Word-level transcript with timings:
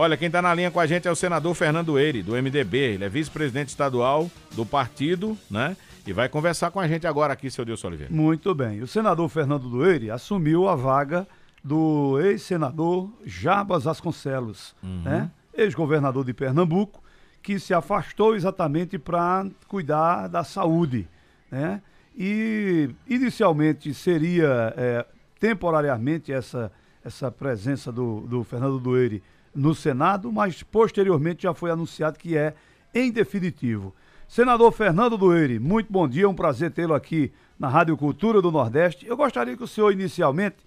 Olha, 0.00 0.16
quem 0.16 0.26
está 0.28 0.40
na 0.40 0.54
linha 0.54 0.70
com 0.70 0.78
a 0.78 0.86
gente 0.86 1.08
é 1.08 1.10
o 1.10 1.16
senador 1.16 1.52
Fernando 1.56 1.98
Eire, 1.98 2.22
do 2.22 2.40
MDB. 2.40 2.78
Ele 2.78 3.04
é 3.04 3.08
vice-presidente 3.08 3.70
estadual 3.70 4.30
do 4.54 4.64
partido, 4.64 5.36
né? 5.50 5.76
E 6.06 6.12
vai 6.12 6.28
conversar 6.28 6.70
com 6.70 6.78
a 6.78 6.86
gente 6.86 7.04
agora 7.04 7.32
aqui, 7.32 7.50
seu 7.50 7.64
Deus 7.64 7.82
Oliveira. 7.82 8.14
Muito 8.14 8.54
bem. 8.54 8.80
O 8.80 8.86
senador 8.86 9.28
Fernando 9.28 9.68
Doeire 9.68 10.08
assumiu 10.08 10.68
a 10.68 10.76
vaga 10.76 11.26
do 11.64 12.16
ex-senador 12.20 13.10
Jarbas 13.26 13.82
Vasconcelos, 13.82 14.72
uhum. 14.84 15.02
né? 15.02 15.32
ex-governador 15.52 16.24
de 16.24 16.32
Pernambuco, 16.32 17.02
que 17.42 17.58
se 17.58 17.74
afastou 17.74 18.36
exatamente 18.36 19.00
para 19.00 19.48
cuidar 19.66 20.28
da 20.28 20.44
saúde. 20.44 21.08
Né? 21.50 21.82
E 22.16 22.88
inicialmente 23.08 23.92
seria 23.92 24.72
é, 24.76 25.04
temporariamente 25.40 26.32
essa, 26.32 26.70
essa 27.04 27.32
presença 27.32 27.90
do, 27.90 28.20
do 28.20 28.44
Fernando 28.44 28.78
Doeire 28.78 29.20
no 29.58 29.74
Senado, 29.74 30.30
mas 30.32 30.62
posteriormente 30.62 31.42
já 31.42 31.52
foi 31.52 31.70
anunciado 31.70 32.18
que 32.18 32.36
é 32.36 32.54
em 32.94 33.10
definitivo. 33.10 33.94
Senador 34.28 34.70
Fernando 34.72 35.18
Doeire, 35.18 35.58
muito 35.58 35.92
bom 35.92 36.06
dia, 36.06 36.24
é 36.24 36.28
um 36.28 36.34
prazer 36.34 36.70
tê-lo 36.70 36.94
aqui 36.94 37.32
na 37.58 37.68
Rádio 37.68 37.96
Cultura 37.96 38.40
do 38.40 38.52
Nordeste. 38.52 39.06
Eu 39.06 39.16
gostaria 39.16 39.56
que 39.56 39.64
o 39.64 39.66
senhor 39.66 39.90
inicialmente 39.90 40.58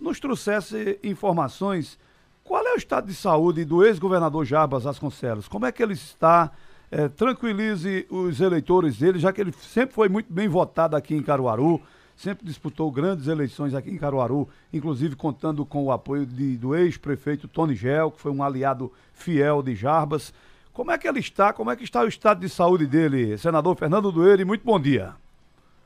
nos 0.00 0.18
trouxesse 0.18 0.98
informações. 1.04 1.98
Qual 2.42 2.66
é 2.66 2.72
o 2.72 2.76
estado 2.76 3.06
de 3.06 3.14
saúde 3.14 3.64
do 3.64 3.84
ex-governador 3.84 4.44
Jarbas 4.44 4.82
Vasconcelos? 4.82 5.46
Como 5.46 5.66
é 5.66 5.70
que 5.70 5.82
ele 5.82 5.92
está? 5.92 6.50
É, 6.90 7.08
tranquilize 7.08 8.04
os 8.10 8.40
eleitores 8.40 8.98
dele, 8.98 9.20
já 9.20 9.32
que 9.32 9.40
ele 9.40 9.52
sempre 9.52 9.94
foi 9.94 10.08
muito 10.08 10.32
bem 10.32 10.48
votado 10.48 10.96
aqui 10.96 11.14
em 11.14 11.22
Caruaru, 11.22 11.80
sempre 12.20 12.44
disputou 12.44 12.90
grandes 12.90 13.28
eleições 13.28 13.74
aqui 13.74 13.90
em 13.90 13.96
Caruaru, 13.96 14.46
inclusive 14.70 15.16
contando 15.16 15.64
com 15.64 15.84
o 15.84 15.90
apoio 15.90 16.26
de, 16.26 16.58
do 16.58 16.76
ex-prefeito 16.76 17.48
Tony 17.48 17.74
Gel, 17.74 18.10
que 18.10 18.20
foi 18.20 18.30
um 18.30 18.42
aliado 18.42 18.92
fiel 19.14 19.62
de 19.62 19.74
Jarbas. 19.74 20.34
Como 20.70 20.90
é 20.90 20.98
que 20.98 21.08
ele 21.08 21.20
está? 21.20 21.52
Como 21.54 21.70
é 21.70 21.76
que 21.76 21.82
está 21.82 22.02
o 22.02 22.06
estado 22.06 22.40
de 22.40 22.48
saúde 22.48 22.86
dele, 22.86 23.38
senador 23.38 23.74
Fernando 23.74 24.12
Doeire? 24.12 24.44
Muito 24.44 24.62
bom 24.62 24.78
dia. 24.78 25.14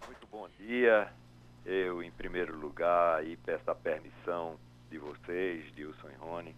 Muito 0.07 0.27
bom 0.31 0.49
dia. 0.59 1.09
Eu, 1.65 2.03
em 2.03 2.11
primeiro 2.11 2.59
lugar, 2.59 3.21
aí 3.21 3.37
peço 3.37 3.71
a 3.71 3.75
permissão 3.75 4.57
de 4.91 4.99
vocês, 4.99 5.65
Dilson 5.77 6.09
e 6.09 6.17
Rony, 6.21 6.55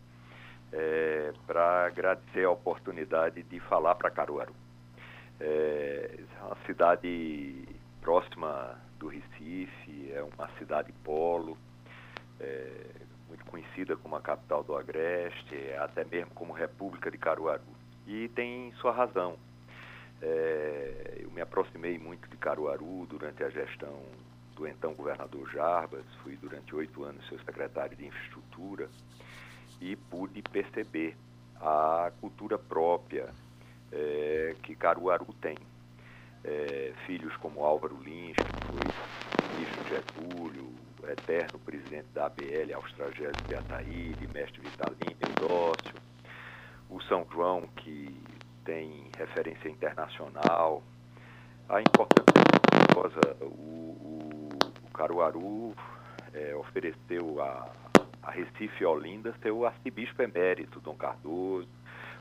é, 0.72 1.34
para 1.46 1.86
agradecer 1.86 2.44
a 2.44 2.50
oportunidade 2.50 3.42
de 3.42 3.60
falar 3.60 3.94
para 3.94 4.10
Caruaru. 4.10 4.54
É, 5.38 6.18
é 6.18 6.44
uma 6.44 6.56
cidade 6.64 7.75
próxima 8.06 8.78
do 9.00 9.08
Recife, 9.08 10.12
é 10.12 10.22
uma 10.22 10.48
cidade 10.58 10.92
polo, 11.02 11.58
é, 12.38 12.86
muito 13.26 13.44
conhecida 13.46 13.96
como 13.96 14.14
a 14.14 14.20
capital 14.20 14.62
do 14.62 14.76
Agreste, 14.76 15.56
até 15.80 16.04
mesmo 16.04 16.30
como 16.30 16.52
República 16.52 17.10
de 17.10 17.18
Caruaru. 17.18 17.64
E 18.06 18.28
tem 18.28 18.72
sua 18.74 18.92
razão. 18.92 19.36
É, 20.22 21.18
eu 21.18 21.32
me 21.32 21.40
aproximei 21.40 21.98
muito 21.98 22.28
de 22.28 22.36
Caruaru 22.36 23.06
durante 23.06 23.42
a 23.42 23.50
gestão 23.50 24.00
do 24.54 24.68
então 24.68 24.94
governador 24.94 25.50
Jarbas, 25.50 26.04
fui 26.22 26.36
durante 26.36 26.76
oito 26.76 27.02
anos 27.02 27.26
seu 27.26 27.40
secretário 27.40 27.96
de 27.96 28.06
infraestrutura 28.06 28.88
e 29.80 29.96
pude 29.96 30.42
perceber 30.42 31.16
a 31.60 32.12
cultura 32.20 32.56
própria 32.56 33.28
é, 33.90 34.54
que 34.62 34.76
Caruaru 34.76 35.26
tem. 35.40 35.58
É, 36.44 36.92
filhos 37.06 37.34
como 37.38 37.64
Álvaro 37.64 37.96
Lins, 38.02 38.36
que 38.36 38.52
foi 38.70 38.92
ministro 39.56 39.84
Getúlio, 39.88 40.72
eterno 41.08 41.58
presidente 41.58 42.06
da 42.14 42.26
ABL, 42.26 42.74
Austragésio 42.74 43.44
Beataíde, 43.48 44.28
mestre 44.32 44.60
Vitalino, 44.60 45.16
Eudócio, 45.20 45.94
o 46.88 47.00
São 47.02 47.26
João, 47.32 47.62
que 47.76 48.22
tem 48.64 49.10
referência 49.18 49.68
internacional, 49.68 50.82
a 51.68 51.80
importância 51.80 52.26
o, 53.40 53.46
o, 53.46 54.48
o 54.84 54.90
Caruaru 54.92 55.74
é, 56.32 56.54
ofereceu 56.54 57.42
a, 57.42 57.70
a 58.22 58.30
Recife 58.30 58.82
e 58.82 58.86
Olinda 58.86 59.34
seu 59.42 59.66
arcebispo 59.66 60.22
emérito, 60.22 60.80
Dom 60.80 60.94
Cardoso, 60.94 61.68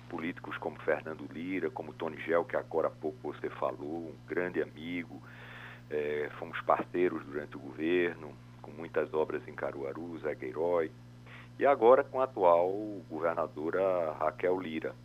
políticos 0.05 0.57
como 0.57 0.79
Fernando 0.79 1.27
Lira, 1.31 1.69
como 1.69 1.93
Tony 1.93 2.19
Gel, 2.21 2.45
que 2.45 2.55
agora 2.55 2.87
há 2.87 2.91
pouco 2.91 3.17
você 3.21 3.49
falou, 3.49 4.09
um 4.09 4.15
grande 4.27 4.61
amigo, 4.61 5.21
é, 5.89 6.29
fomos 6.39 6.59
parceiros 6.61 7.23
durante 7.25 7.55
o 7.55 7.59
governo, 7.59 8.33
com 8.61 8.71
muitas 8.71 9.13
obras 9.13 9.47
em 9.47 9.53
Caruaru, 9.53 10.17
Zé 10.19 10.33
Gueirói, 10.35 10.91
e 11.59 11.65
agora 11.65 12.03
com 12.03 12.19
a 12.19 12.25
atual 12.25 12.71
governadora 13.09 14.13
Raquel 14.19 14.59
Lira. 14.59 14.95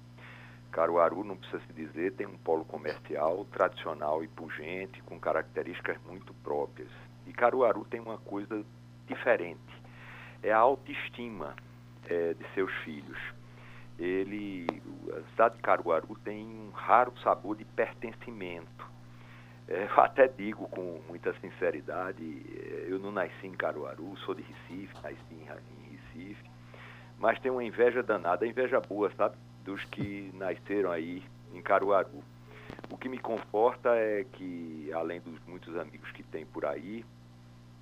Caruaru, 0.72 1.24
não 1.24 1.36
precisa 1.36 1.60
se 1.66 1.72
dizer, 1.72 2.12
tem 2.12 2.26
um 2.26 2.38
polo 2.38 2.64
comercial 2.64 3.44
tradicional 3.52 4.22
e 4.22 4.28
pungente, 4.28 5.02
com 5.02 5.18
características 5.18 5.98
muito 6.06 6.32
próprias. 6.44 6.88
E 7.26 7.32
Caruaru 7.32 7.84
tem 7.84 8.00
uma 8.00 8.18
coisa 8.18 8.64
diferente, 9.06 9.60
é 10.42 10.52
a 10.52 10.58
autoestima 10.58 11.54
é, 12.06 12.34
de 12.34 12.44
seus 12.54 12.72
filhos. 12.84 13.18
Ele, 14.00 14.66
a 15.14 15.30
cidade 15.30 15.56
de 15.56 15.62
Caruaru 15.62 16.16
tem 16.24 16.46
um 16.46 16.70
raro 16.70 17.12
sabor 17.22 17.54
de 17.54 17.66
pertencimento. 17.66 18.88
É, 19.68 19.84
eu 19.84 20.00
até 20.02 20.26
digo 20.26 20.66
com 20.68 21.00
muita 21.06 21.34
sinceridade, 21.40 22.22
é, 22.24 22.86
eu 22.88 22.98
não 22.98 23.12
nasci 23.12 23.46
em 23.46 23.52
Caruaru, 23.52 24.16
sou 24.24 24.34
de 24.34 24.42
Recife, 24.42 24.94
nasci 25.02 25.16
em, 25.30 25.44
Recife, 25.44 26.50
mas 27.18 27.38
tenho 27.40 27.54
uma 27.54 27.64
inveja 27.64 28.02
danada, 28.02 28.46
inveja 28.46 28.80
boa, 28.80 29.12
sabe? 29.16 29.36
dos 29.64 29.84
que 29.84 30.30
nasceram 30.34 30.90
aí 30.90 31.22
em 31.52 31.60
Caruaru. 31.60 32.24
O 32.90 32.96
que 32.96 33.08
me 33.08 33.18
conforta 33.18 33.90
é 33.94 34.24
que, 34.32 34.90
além 34.94 35.20
dos 35.20 35.38
muitos 35.46 35.76
amigos 35.76 36.10
que 36.12 36.22
tem 36.22 36.46
por 36.46 36.64
aí, 36.64 37.04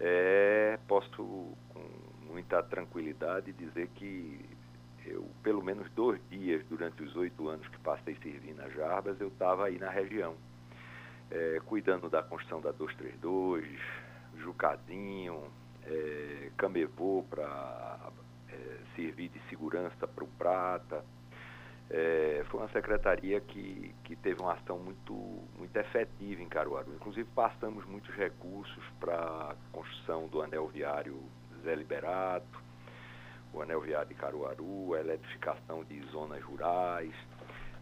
é, 0.00 0.78
posso 0.86 1.56
com 1.68 1.80
muita 2.26 2.62
tranquilidade 2.62 3.52
dizer 3.52 3.88
que 3.94 4.44
eu, 5.10 5.28
pelo 5.42 5.62
menos 5.62 5.90
dois 5.92 6.20
dias 6.28 6.64
durante 6.66 7.02
os 7.02 7.14
oito 7.16 7.48
anos 7.48 7.66
que 7.68 7.78
passei 7.78 8.16
servindo 8.22 8.58
nas 8.58 8.72
Jarbas, 8.72 9.20
eu 9.20 9.28
estava 9.28 9.66
aí 9.66 9.78
na 9.78 9.90
região, 9.90 10.34
é, 11.30 11.60
cuidando 11.66 12.08
da 12.08 12.22
construção 12.22 12.60
da 12.60 12.70
232, 12.72 13.66
Jucazinho, 14.36 15.44
é, 15.84 16.50
Camevô 16.56 17.24
para 17.28 18.10
é, 18.50 18.78
servir 18.94 19.28
de 19.28 19.40
segurança 19.48 20.06
para 20.06 20.24
o 20.24 20.28
Prata, 20.28 21.04
é, 21.90 22.44
foi 22.50 22.60
uma 22.60 22.68
secretaria 22.68 23.40
que, 23.40 23.94
que 24.04 24.14
teve 24.16 24.42
uma 24.42 24.52
ação 24.52 24.78
muito, 24.78 25.14
muito 25.56 25.74
efetiva 25.76 26.42
em 26.42 26.48
Caruaru. 26.48 26.92
Inclusive, 26.94 27.28
passamos 27.34 27.84
muitos 27.86 28.14
recursos 28.14 28.84
para 29.00 29.14
a 29.14 29.56
construção 29.72 30.28
do 30.28 30.42
anel 30.42 30.68
viário 30.68 31.18
Zé 31.64 31.74
Liberato, 31.74 32.67
o 33.52 33.62
anel 33.62 33.80
viário 33.80 34.08
de 34.08 34.14
Caruaru, 34.14 34.94
a 34.94 35.00
eletrificação 35.00 35.84
de 35.84 36.00
zonas 36.10 36.42
rurais. 36.42 37.12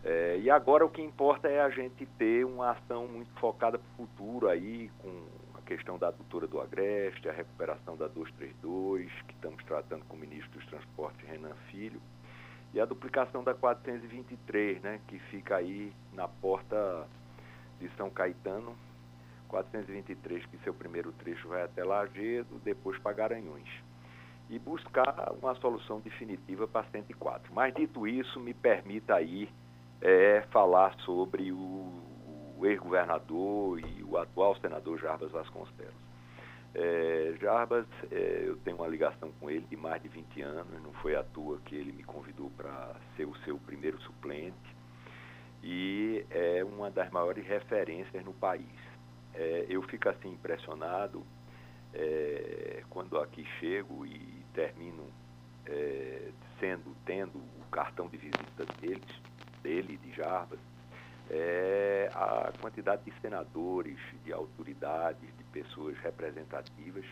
É, 0.04 0.38
e 0.38 0.50
agora 0.50 0.84
o 0.84 0.88
que 0.88 1.02
importa 1.02 1.48
é 1.48 1.60
a 1.60 1.70
gente 1.70 2.06
ter 2.18 2.44
uma 2.44 2.70
ação 2.70 3.08
muito 3.08 3.32
focada 3.40 3.78
para 3.78 4.04
o 4.04 4.06
futuro 4.06 4.48
aí, 4.48 4.90
com 5.00 5.26
a 5.58 5.62
questão 5.62 5.98
da 5.98 6.08
adutora 6.08 6.46
do 6.46 6.60
Agreste, 6.60 7.28
a 7.28 7.32
recuperação 7.32 7.96
da 7.96 8.06
232, 8.06 9.10
que 9.26 9.34
estamos 9.34 9.62
tratando 9.64 10.04
com 10.04 10.16
o 10.16 10.18
ministro 10.18 10.50
dos 10.52 10.66
Transportes, 10.66 11.28
Renan 11.28 11.54
Filho 11.70 12.00
e 12.76 12.80
a 12.80 12.84
duplicação 12.84 13.42
da 13.42 13.54
423, 13.54 14.82
né, 14.82 15.00
que 15.08 15.18
fica 15.18 15.56
aí 15.56 15.92
na 16.12 16.28
porta 16.28 17.08
de 17.80 17.88
São 17.96 18.10
Caetano, 18.10 18.76
423, 19.48 20.44
que 20.46 20.58
seu 20.58 20.74
primeiro 20.74 21.10
trecho 21.12 21.48
vai 21.48 21.62
até 21.62 21.82
Lagedo, 21.82 22.60
depois 22.62 22.98
para 22.98 23.14
Garanhuns. 23.14 23.68
E 24.48 24.58
buscar 24.58 25.32
uma 25.42 25.54
solução 25.56 26.00
definitiva 26.00 26.68
para 26.68 26.86
104. 26.90 27.52
Mas 27.52 27.74
dito 27.74 28.06
isso, 28.06 28.38
me 28.38 28.54
permita 28.54 29.16
aí 29.16 29.48
é, 30.00 30.42
falar 30.52 30.94
sobre 31.00 31.50
o, 31.50 31.56
o 32.56 32.64
ex-governador 32.64 33.80
e 33.80 34.04
o 34.04 34.16
atual 34.16 34.56
senador 34.56 34.98
Jarbas 34.98 35.30
Vasconcelos. 35.32 36.06
É, 36.74 37.34
Jarbas, 37.40 37.86
é, 38.10 38.44
eu 38.46 38.56
tenho 38.58 38.76
uma 38.76 38.86
ligação 38.86 39.32
com 39.40 39.50
ele 39.50 39.66
de 39.68 39.76
mais 39.76 40.02
de 40.02 40.08
20 40.08 40.42
anos, 40.42 40.82
não 40.82 40.92
foi 40.94 41.16
à 41.16 41.24
toa 41.24 41.58
que 41.64 41.74
ele 41.74 41.90
me 41.90 42.02
convidou 42.02 42.50
para 42.50 42.94
ser 43.16 43.24
o 43.24 43.34
seu 43.38 43.58
primeiro 43.58 43.98
suplente 44.02 44.76
e 45.62 46.24
é 46.30 46.62
uma 46.62 46.90
das 46.90 47.10
maiores 47.10 47.46
referências 47.46 48.24
no 48.24 48.34
país. 48.34 48.64
É, 49.34 49.66
eu 49.68 49.82
fico 49.82 50.08
assim 50.08 50.32
impressionado 50.32 51.24
é, 51.94 52.82
quando 52.90 53.18
aqui 53.18 53.44
chego 53.58 54.04
e 54.06 54.35
termino 54.56 55.04
é, 55.66 56.30
sendo, 56.58 56.96
tendo 57.04 57.36
o 57.36 57.70
cartão 57.70 58.08
de 58.08 58.16
visita 58.16 58.64
deles, 58.80 59.22
dele, 59.62 59.98
de 59.98 60.12
Jarbas, 60.12 60.58
é, 61.30 62.10
a 62.14 62.52
quantidade 62.60 63.04
de 63.04 63.12
senadores, 63.20 63.98
de 64.24 64.32
autoridades, 64.32 65.28
de 65.36 65.44
pessoas 65.44 65.96
representativas 65.98 67.04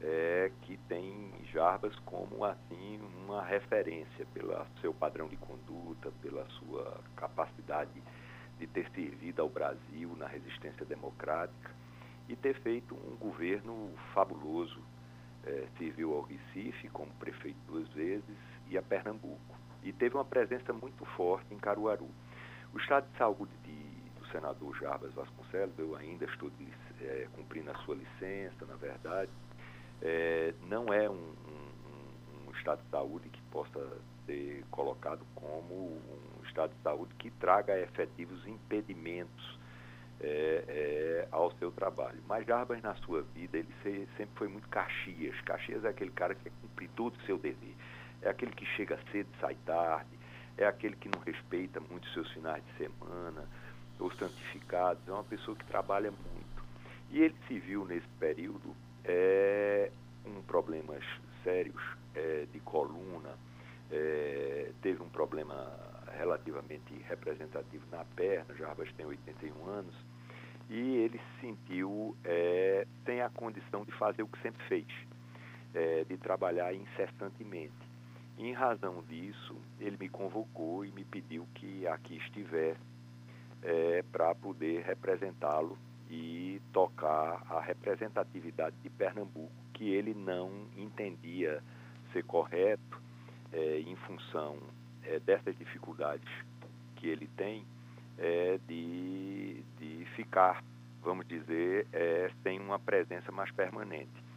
é, 0.00 0.52
que 0.62 0.76
tem 0.88 1.32
Jarbas 1.52 1.94
como 2.00 2.44
assim 2.44 3.00
uma 3.24 3.42
referência 3.44 4.24
pelo 4.32 4.54
seu 4.80 4.94
padrão 4.94 5.26
de 5.26 5.36
conduta, 5.36 6.12
pela 6.22 6.46
sua 6.50 7.00
capacidade 7.16 8.00
de 8.58 8.66
ter 8.66 8.88
servido 8.90 9.42
ao 9.42 9.48
Brasil 9.48 10.14
na 10.16 10.26
resistência 10.26 10.84
democrática 10.84 11.70
e 12.28 12.36
ter 12.36 12.54
feito 12.60 12.94
um 12.94 13.16
governo 13.16 13.90
fabuloso. 14.12 14.80
É, 15.48 15.66
serviu 15.78 16.14
ao 16.14 16.20
Recife 16.20 16.90
como 16.90 17.10
prefeito 17.14 17.58
duas 17.66 17.88
vezes 17.88 18.36
e 18.68 18.76
a 18.76 18.82
Pernambuco. 18.82 19.56
E 19.82 19.94
teve 19.94 20.14
uma 20.14 20.24
presença 20.24 20.74
muito 20.74 21.06
forte 21.16 21.54
em 21.54 21.58
Caruaru. 21.58 22.10
O 22.74 22.78
estado 22.78 23.10
de 23.10 23.16
saúde 23.16 23.52
de, 23.64 24.20
do 24.20 24.26
senador 24.30 24.76
Jarbas 24.76 25.10
Vasconcelos, 25.14 25.72
eu 25.78 25.96
ainda 25.96 26.26
estou 26.26 26.50
é, 27.00 27.26
cumprindo 27.34 27.70
a 27.70 27.74
sua 27.78 27.94
licença, 27.94 28.66
na 28.66 28.76
verdade, 28.76 29.30
é, 30.02 30.52
não 30.68 30.92
é 30.92 31.08
um, 31.08 31.14
um, 31.14 32.48
um, 32.48 32.50
estado 32.52 32.82
de 32.82 32.90
saúde 32.90 33.30
que 33.30 33.40
possa 33.50 33.80
ser 34.26 34.62
colocado 34.70 35.24
como 35.34 35.74
um 35.74 36.44
estado 36.44 36.74
de 36.74 36.82
saúde 36.82 37.14
que 37.14 37.30
traga 37.30 37.78
efetivos 37.80 38.46
impedimentos 38.46 39.58
é, 40.20 40.64
é, 40.68 41.28
ao 41.30 41.52
seu 41.58 41.70
trabalho. 41.70 42.18
Mas 42.26 42.46
Jarbas, 42.46 42.82
na 42.82 42.94
sua 42.96 43.22
vida, 43.34 43.58
ele 43.58 43.68
sempre 44.16 44.34
foi 44.36 44.48
muito 44.48 44.68
Caxias. 44.68 45.40
Caxias 45.42 45.84
é 45.84 45.88
aquele 45.88 46.10
cara 46.10 46.34
que 46.34 46.44
quer 46.44 46.52
cumprir 46.62 46.90
todo 46.96 47.14
o 47.14 47.26
seu 47.26 47.38
dever. 47.38 47.74
É 48.22 48.28
aquele 48.28 48.52
que 48.52 48.66
chega 48.66 48.98
cedo 49.12 49.28
e 49.36 49.40
sai 49.40 49.56
tarde. 49.64 50.18
É 50.56 50.66
aquele 50.66 50.96
que 50.96 51.08
não 51.08 51.20
respeita 51.20 51.80
muito 51.80 52.08
seus 52.08 52.28
finais 52.32 52.62
de 52.64 52.84
semana, 52.84 53.48
os 53.98 54.16
santificados. 54.18 55.06
É 55.06 55.12
uma 55.12 55.24
pessoa 55.24 55.56
que 55.56 55.64
trabalha 55.66 56.10
muito. 56.10 56.64
E 57.10 57.22
ele 57.22 57.36
se 57.46 57.58
viu 57.58 57.84
nesse 57.84 58.08
período 58.18 58.74
é, 59.04 59.90
com 60.24 60.42
problemas 60.42 61.02
sérios 61.44 61.82
é, 62.14 62.46
de 62.52 62.60
coluna, 62.60 63.38
é, 63.90 64.72
teve 64.82 65.02
um 65.02 65.08
problema 65.08 65.72
relativamente 66.16 66.92
representativo 67.08 67.84
na 67.90 68.04
perna, 68.04 68.54
Jarbas 68.54 68.92
tem 68.96 69.06
81 69.06 69.66
anos, 69.66 69.94
e 70.68 70.96
ele 70.96 71.18
se 71.18 71.40
sentiu 71.40 72.16
é, 72.24 72.86
sem 73.04 73.20
a 73.20 73.30
condição 73.30 73.84
de 73.84 73.92
fazer 73.92 74.22
o 74.22 74.28
que 74.28 74.40
sempre 74.42 74.62
fez, 74.66 74.86
é, 75.74 76.04
de 76.04 76.16
trabalhar 76.18 76.74
incessantemente. 76.74 77.72
Em 78.36 78.52
razão 78.52 79.02
disso, 79.08 79.56
ele 79.80 79.96
me 79.98 80.08
convocou 80.08 80.84
e 80.84 80.92
me 80.92 81.04
pediu 81.04 81.46
que 81.54 81.86
aqui 81.86 82.18
estivesse 82.18 82.80
é, 83.62 84.04
para 84.12 84.34
poder 84.34 84.84
representá-lo 84.84 85.76
e 86.10 86.60
tocar 86.72 87.42
a 87.50 87.60
representatividade 87.60 88.76
de 88.82 88.90
Pernambuco, 88.90 89.50
que 89.74 89.90
ele 89.90 90.14
não 90.14 90.66
entendia 90.76 91.62
ser 92.12 92.24
correto 92.24 93.00
é, 93.52 93.80
em 93.80 93.96
função 93.96 94.58
é, 95.02 95.18
dessas 95.18 95.56
dificuldades 95.58 96.28
que 96.96 97.08
ele 97.08 97.28
tem 97.36 97.64
é, 98.18 98.58
de, 98.66 99.62
de 99.78 100.04
ficar, 100.16 100.62
vamos 101.02 101.26
dizer, 101.26 101.86
é, 101.92 102.30
sem 102.42 102.58
uma 102.60 102.78
presença 102.78 103.30
mais 103.30 103.50
permanente. 103.52 104.28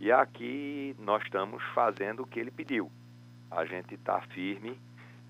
E 0.00 0.10
aqui 0.10 0.94
nós 0.98 1.22
estamos 1.22 1.62
fazendo 1.74 2.22
o 2.22 2.26
que 2.26 2.40
ele 2.40 2.50
pediu. 2.50 2.90
A 3.50 3.64
gente 3.64 3.94
está 3.94 4.20
firme 4.20 4.78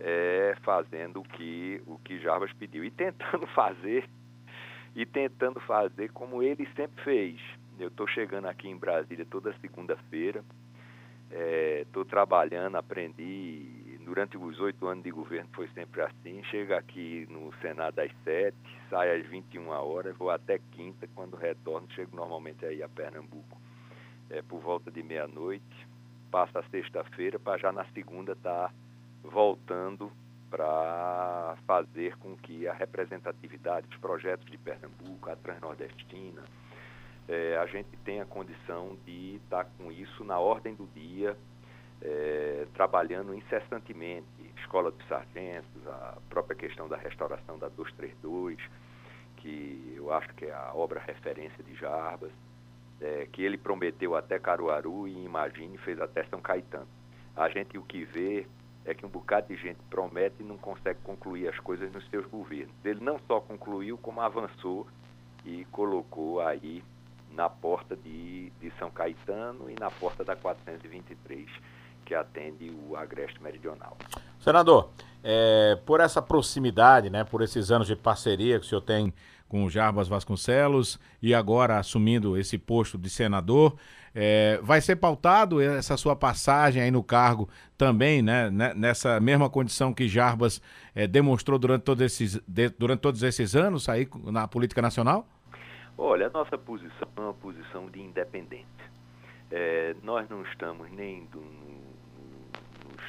é, 0.01 0.57
fazendo 0.63 1.21
o 1.21 1.23
que, 1.23 1.83
o 1.87 1.99
que 1.99 2.19
Jarbas 2.21 2.53
pediu 2.53 2.85
e 2.85 2.91
tentando 2.91 3.47
fazer 3.55 4.09
e 4.95 5.05
tentando 5.05 5.61
fazer 5.61 6.11
como 6.13 6.43
ele 6.43 6.69
sempre 6.77 7.03
fez. 7.03 7.41
Eu 7.79 7.89
estou 7.89 8.07
chegando 8.07 8.47
aqui 8.47 8.69
em 8.69 8.77
Brasília 8.77 9.27
toda 9.29 9.57
segunda-feira, 9.61 10.45
estou 11.81 12.03
é, 12.03 12.07
trabalhando, 12.07 12.77
aprendi 12.77 13.74
durante 14.05 14.37
os 14.37 14.61
oito 14.61 14.87
anos 14.87 15.03
de 15.03 15.11
governo 15.11 15.49
foi 15.55 15.69
sempre 15.69 16.03
assim. 16.03 16.43
Chego 16.45 16.75
aqui 16.75 17.27
no 17.31 17.53
Senado 17.61 17.99
às 17.99 18.13
sete, 18.23 18.57
saio 18.91 19.21
às 19.21 19.27
21 19.27 19.69
horas, 19.69 20.17
vou 20.17 20.31
até 20.31 20.59
quinta, 20.73 21.09
quando 21.15 21.37
retorno, 21.37 21.91
chego 21.93 22.15
normalmente 22.15 22.65
aí 22.65 22.83
a 22.83 22.89
Pernambuco 22.89 23.59
é, 24.31 24.43
por 24.43 24.61
volta 24.61 24.91
de 24.91 25.03
meia-noite, 25.03 25.87
passa 26.31 26.61
a 26.61 26.63
sexta-feira 26.65 27.39
para 27.39 27.59
já 27.59 27.73
na 27.73 27.85
segunda 27.93 28.33
estar 28.33 28.69
tá 28.69 28.75
voltando 29.23 30.11
para 30.51 31.57
fazer 31.67 32.17
com 32.19 32.37
que 32.37 32.69
a 32.69 32.73
representatividade 32.73 33.89
dos 33.89 33.99
projetos 33.99 34.47
de 34.47 34.57
Pernambuco, 34.57 35.31
a 35.31 35.37
Transnordestina, 35.37 36.45
é, 37.29 37.57
a 37.57 37.67
gente 37.67 37.89
tenha 38.05 38.25
condição 38.25 38.97
de 39.05 39.37
estar 39.37 39.65
tá 39.65 39.71
com 39.79 39.91
isso 39.91 40.23
na 40.25 40.39
ordem 40.39 40.75
do 40.75 40.87
dia, 40.95 41.37
é, 42.05 42.67
trabalhando 42.75 43.35
incessantemente. 43.35 44.27
Escola 44.59 44.91
dos 44.91 45.07
Sargentos, 45.09 45.87
a 45.87 46.19
própria 46.29 46.57
questão 46.57 46.89
da 46.89 46.97
restauração 46.97 47.59
da 47.59 47.69
232, 47.69 48.59
que 49.37 49.95
eu 49.97 50.13
acho 50.13 50.29
que 50.35 50.47
é 50.47 50.53
a 50.53 50.73
obra 50.75 51.01
referência 51.01 51.63
de 51.65 51.75
Jarbas, 51.75 52.33
é, 53.01 53.27
que 53.33 53.43
ele 53.43 53.59
prometeu 53.59 54.15
até 54.15 54.39
Caruaru 54.39 55.09
e 55.09 55.25
imagine 55.25 55.77
fez 55.79 56.01
até 56.01 56.25
São 56.25 56.41
Caetano. 56.41 56.89
A 57.37 57.49
gente 57.49 57.77
o 57.77 57.83
que 57.83 58.05
vê 58.05 58.47
é 58.85 58.95
que 58.95 59.05
um 59.05 59.09
bocado 59.09 59.49
de 59.49 59.57
gente 59.57 59.79
promete 59.89 60.37
e 60.41 60.45
não 60.45 60.59
consegue 60.59 61.01
concluir 61.03 61.49
as 61.49 61.59
coisas 61.59 61.91
nos 61.93 62.07
seus 62.11 62.27
governos. 62.27 62.75
Ele 62.85 63.03
não 63.03 63.19
só 63.27 63.41
concluiu, 63.41 63.97
como 63.99 64.21
avançou 64.21 64.87
e 65.45 65.65
colocou 65.67 66.41
aí 66.41 66.83
na 67.33 67.49
porta 67.49 67.97
de, 67.97 68.51
de 68.61 68.71
São 68.79 68.91
Caetano 68.91 69.71
e 69.71 69.75
na 69.75 69.91
porta 69.91 70.23
da 70.23 70.37
423, 70.37 71.51
que 72.05 72.15
atende 72.15 72.71
o 72.71 72.97
Agreste 72.97 73.43
Meridional. 73.43 73.97
Senador, 74.39 74.91
é, 75.23 75.79
por 75.87 76.01
essa 76.01 76.21
proximidade, 76.21 77.09
né, 77.09 77.25
por 77.25 77.43
esses 77.43 77.71
anos 77.71 77.87
de 77.87 77.97
parceria 77.97 78.59
que 78.61 78.67
o 78.67 78.69
senhor 78.69 78.83
tem 78.83 79.13
com 79.49 79.65
o 79.65 79.71
Jarbas 79.71 80.09
Vasconcelos 80.09 80.99
e 81.23 81.35
agora 81.35 81.79
assumindo 81.79 82.37
esse 82.37 82.59
posto 82.59 82.99
de 82.99 83.09
senador, 83.09 83.77
é, 84.15 84.59
vai 84.63 84.81
ser 84.81 84.97
pautado 84.97 85.61
essa 85.61 85.97
sua 85.97 86.15
passagem 86.15 86.83
aí 86.83 86.91
no 86.91 87.03
cargo 87.03 87.49
também, 87.77 88.21
né, 88.21 88.51
né 88.51 88.75
nessa 88.75 89.19
mesma 89.21 89.49
condição 89.49 89.95
que 89.95 90.09
Jarbas 90.09 90.61
é, 90.95 91.07
demonstrou 91.07 91.59
durante 91.59 91.83
todos, 91.83 92.05
esses, 92.05 92.41
de, 92.47 92.69
durante 92.71 93.01
todos 93.01 93.23
esses 93.23 93.57
anos 93.57 93.89
aí 93.89 94.09
na 94.25 94.47
política 94.47 94.83
nacional? 94.83 95.27
Olha, 95.97 96.27
a 96.27 96.31
nossa 96.31 96.59
posição 96.59 97.09
é 97.17 97.21
uma 97.21 97.35
posição 97.35 97.89
de 97.89 98.01
independente. 98.01 98.67
É, 99.51 99.95
nós 100.03 100.29
não 100.29 100.43
estamos 100.43 100.91
nem 100.91 101.25
do, 101.27 101.41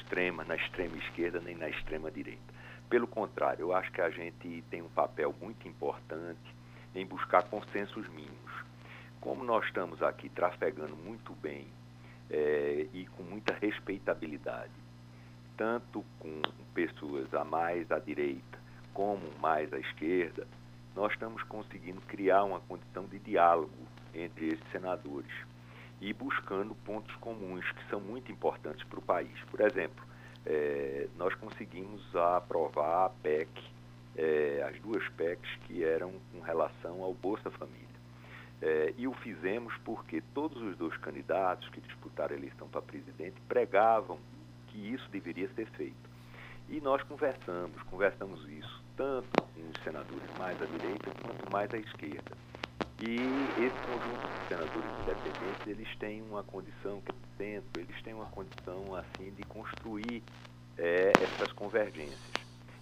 extrema, 0.05 0.43
na 0.43 0.55
extrema 0.55 0.95
esquerda, 0.97 1.39
nem 1.39 1.55
na 1.55 1.67
extrema 1.67 2.11
direita. 2.11 2.53
Pelo 2.89 3.07
contrário, 3.07 3.63
eu 3.63 3.73
acho 3.73 3.91
que 3.91 3.99
a 3.99 4.09
gente 4.09 4.63
tem 4.69 4.81
um 4.81 4.89
papel 4.89 5.33
muito 5.41 5.67
importante 5.67 6.55
em 6.93 7.05
buscar 7.05 7.43
consensos 7.43 8.07
mínimos 8.09 8.45
como 9.25 9.43
nós 9.43 9.65
estamos 9.65 10.03
aqui 10.03 10.29
trafegando 10.29 10.95
muito 10.95 11.33
bem 11.41 11.65
é, 12.29 12.85
e 12.93 13.07
com 13.07 13.23
muita 13.23 13.55
respeitabilidade, 13.55 14.71
tanto 15.57 16.05
com 16.19 16.43
pessoas 16.75 17.33
a 17.33 17.43
mais 17.43 17.91
à 17.91 17.97
direita 17.97 18.59
como 18.93 19.27
mais 19.41 19.73
à 19.73 19.79
esquerda, 19.79 20.47
nós 20.95 21.11
estamos 21.11 21.41
conseguindo 21.41 21.99
criar 22.01 22.43
uma 22.43 22.59
condição 22.61 23.05
de 23.07 23.17
diálogo 23.17 23.73
entre 24.13 24.49
esses 24.49 24.71
senadores 24.71 25.31
e 26.01 26.13
buscando 26.13 26.75
pontos 26.75 27.15
comuns 27.15 27.69
que 27.71 27.89
são 27.89 27.99
muito 27.99 28.31
importantes 28.31 28.83
para 28.83 28.99
o 28.99 29.01
país. 29.01 29.39
Por 29.49 29.61
exemplo, 29.61 30.03
é, 30.45 31.07
nós 31.17 31.33
conseguimos 31.35 32.03
aprovar 32.15 33.05
a 33.05 33.09
PEC, 33.09 33.49
é, 34.15 34.65
as 34.69 34.79
duas 34.81 35.07
PECs 35.09 35.49
que 35.65 35.83
eram 35.83 36.13
com 36.31 36.41
relação 36.41 37.01
ao 37.01 37.13
Bolsa 37.13 37.49
Família. 37.51 37.85
É, 38.61 38.93
e 38.97 39.07
o 39.07 39.13
fizemos 39.13 39.73
porque 39.83 40.21
todos 40.33 40.61
os 40.61 40.77
dois 40.77 40.95
candidatos 40.97 41.67
que 41.69 41.81
disputaram 41.81 42.35
a 42.35 42.37
eleição 42.37 42.67
para 42.67 42.81
presidente 42.81 43.35
pregavam 43.47 44.17
que 44.67 44.77
isso 44.93 45.09
deveria 45.09 45.49
ser 45.49 45.67
feito. 45.71 46.15
E 46.69 46.79
nós 46.81 47.03
conversamos, 47.03 47.81
conversamos 47.83 48.47
isso 48.49 48.83
tanto 48.97 49.27
com 49.53 49.69
os 49.69 49.83
senadores 49.83 50.37
mais 50.37 50.59
à 50.61 50.65
direita 50.65 51.11
quanto 51.21 51.51
mais 51.51 51.73
à 51.73 51.77
esquerda. 51.77 52.35
E 53.01 53.53
esse 53.57 53.77
conjunto 53.81 54.27
de 54.27 54.47
senadores 54.47 54.89
independentes, 55.01 55.67
eles 55.67 55.95
têm 55.97 56.21
uma 56.21 56.43
condição, 56.43 57.01
que 57.01 57.13
centro, 57.37 57.79
eles 57.79 58.01
têm 58.03 58.13
uma 58.13 58.27
condição 58.27 58.95
assim 58.95 59.31
de 59.31 59.43
construir 59.43 60.23
é, 60.77 61.23
essas 61.23 61.51
convergências. 61.53 62.35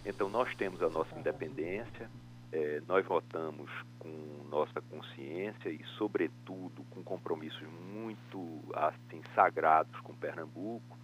Então 0.06 0.30
nós 0.30 0.54
temos 0.56 0.82
a 0.82 0.90
nossa 0.90 1.18
independência, 1.18 2.10
é, 2.52 2.82
nós 2.88 3.06
votamos 3.06 3.72
com 3.98 4.46
nossa 4.50 4.80
consciência 4.82 5.70
e, 5.70 5.84
sobretudo, 5.98 6.84
com 6.92 7.04
compromissos 7.04 7.68
muito 7.92 8.64
assim 8.76 9.22
sagrados 9.34 10.00
com 10.02 10.14
Pernambuco, 10.14 10.98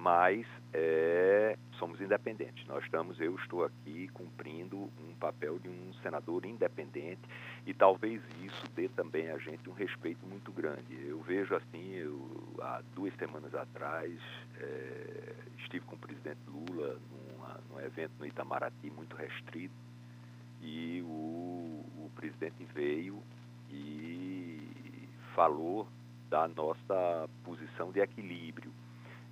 mas 0.00 0.46
é, 0.72 1.58
somos 1.78 2.00
independentes. 2.00 2.66
Nós 2.66 2.82
estamos, 2.84 3.20
eu 3.20 3.34
estou 3.36 3.64
aqui 3.64 4.08
cumprindo 4.14 4.76
um 4.78 5.14
papel 5.20 5.58
de 5.58 5.68
um 5.68 5.92
senador 6.02 6.46
independente 6.46 7.20
e 7.66 7.74
talvez 7.74 8.22
isso 8.42 8.64
dê 8.74 8.88
também 8.88 9.30
a 9.30 9.36
gente 9.36 9.68
um 9.68 9.74
respeito 9.74 10.26
muito 10.26 10.50
grande. 10.52 11.06
Eu 11.06 11.20
vejo 11.20 11.54
assim, 11.54 11.92
eu, 11.92 12.30
há 12.62 12.80
duas 12.94 13.14
semanas 13.16 13.54
atrás 13.54 14.18
é, 14.58 15.34
estive 15.58 15.84
com 15.84 15.96
o 15.96 15.98
presidente 15.98 16.40
Lula 16.48 16.98
numa, 17.10 17.60
num 17.68 17.80
evento 17.80 18.12
no 18.18 18.26
Itamaraty 18.26 18.90
muito 18.90 19.14
restrito 19.16 19.74
e 20.62 21.02
o, 21.02 21.84
o 21.96 22.10
presidente 22.16 22.64
veio 22.72 23.22
e 23.68 25.06
falou 25.34 25.86
da 26.30 26.48
nossa 26.48 27.28
posição 27.44 27.92
de 27.92 28.00
equilíbrio 28.00 28.72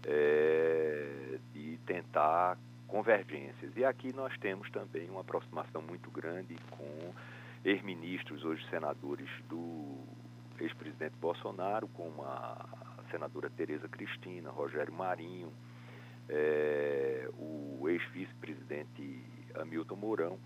é, 0.06 1.38
de 1.52 1.78
tentar 1.86 2.58
convergências. 2.86 3.76
E 3.76 3.84
aqui 3.84 4.12
nós 4.14 4.36
temos 4.38 4.70
também 4.70 5.08
uma 5.10 5.20
aproximação 5.20 5.82
muito 5.82 6.10
grande 6.10 6.56
com 6.70 7.12
ex-ministros, 7.64 8.44
hoje 8.44 8.66
senadores 8.70 9.28
do 9.48 9.98
ex-presidente 10.60 11.14
Bolsonaro, 11.20 11.86
como 11.88 12.22
a 12.22 12.66
senadora 13.10 13.50
Tereza 13.50 13.88
Cristina, 13.88 14.50
Rogério 14.50 14.92
Marinho, 14.92 15.52
é, 16.28 17.28
o 17.38 17.88
ex-vice-presidente 17.88 19.24
Hamilton 19.54 19.96
Mourão, 19.96 20.38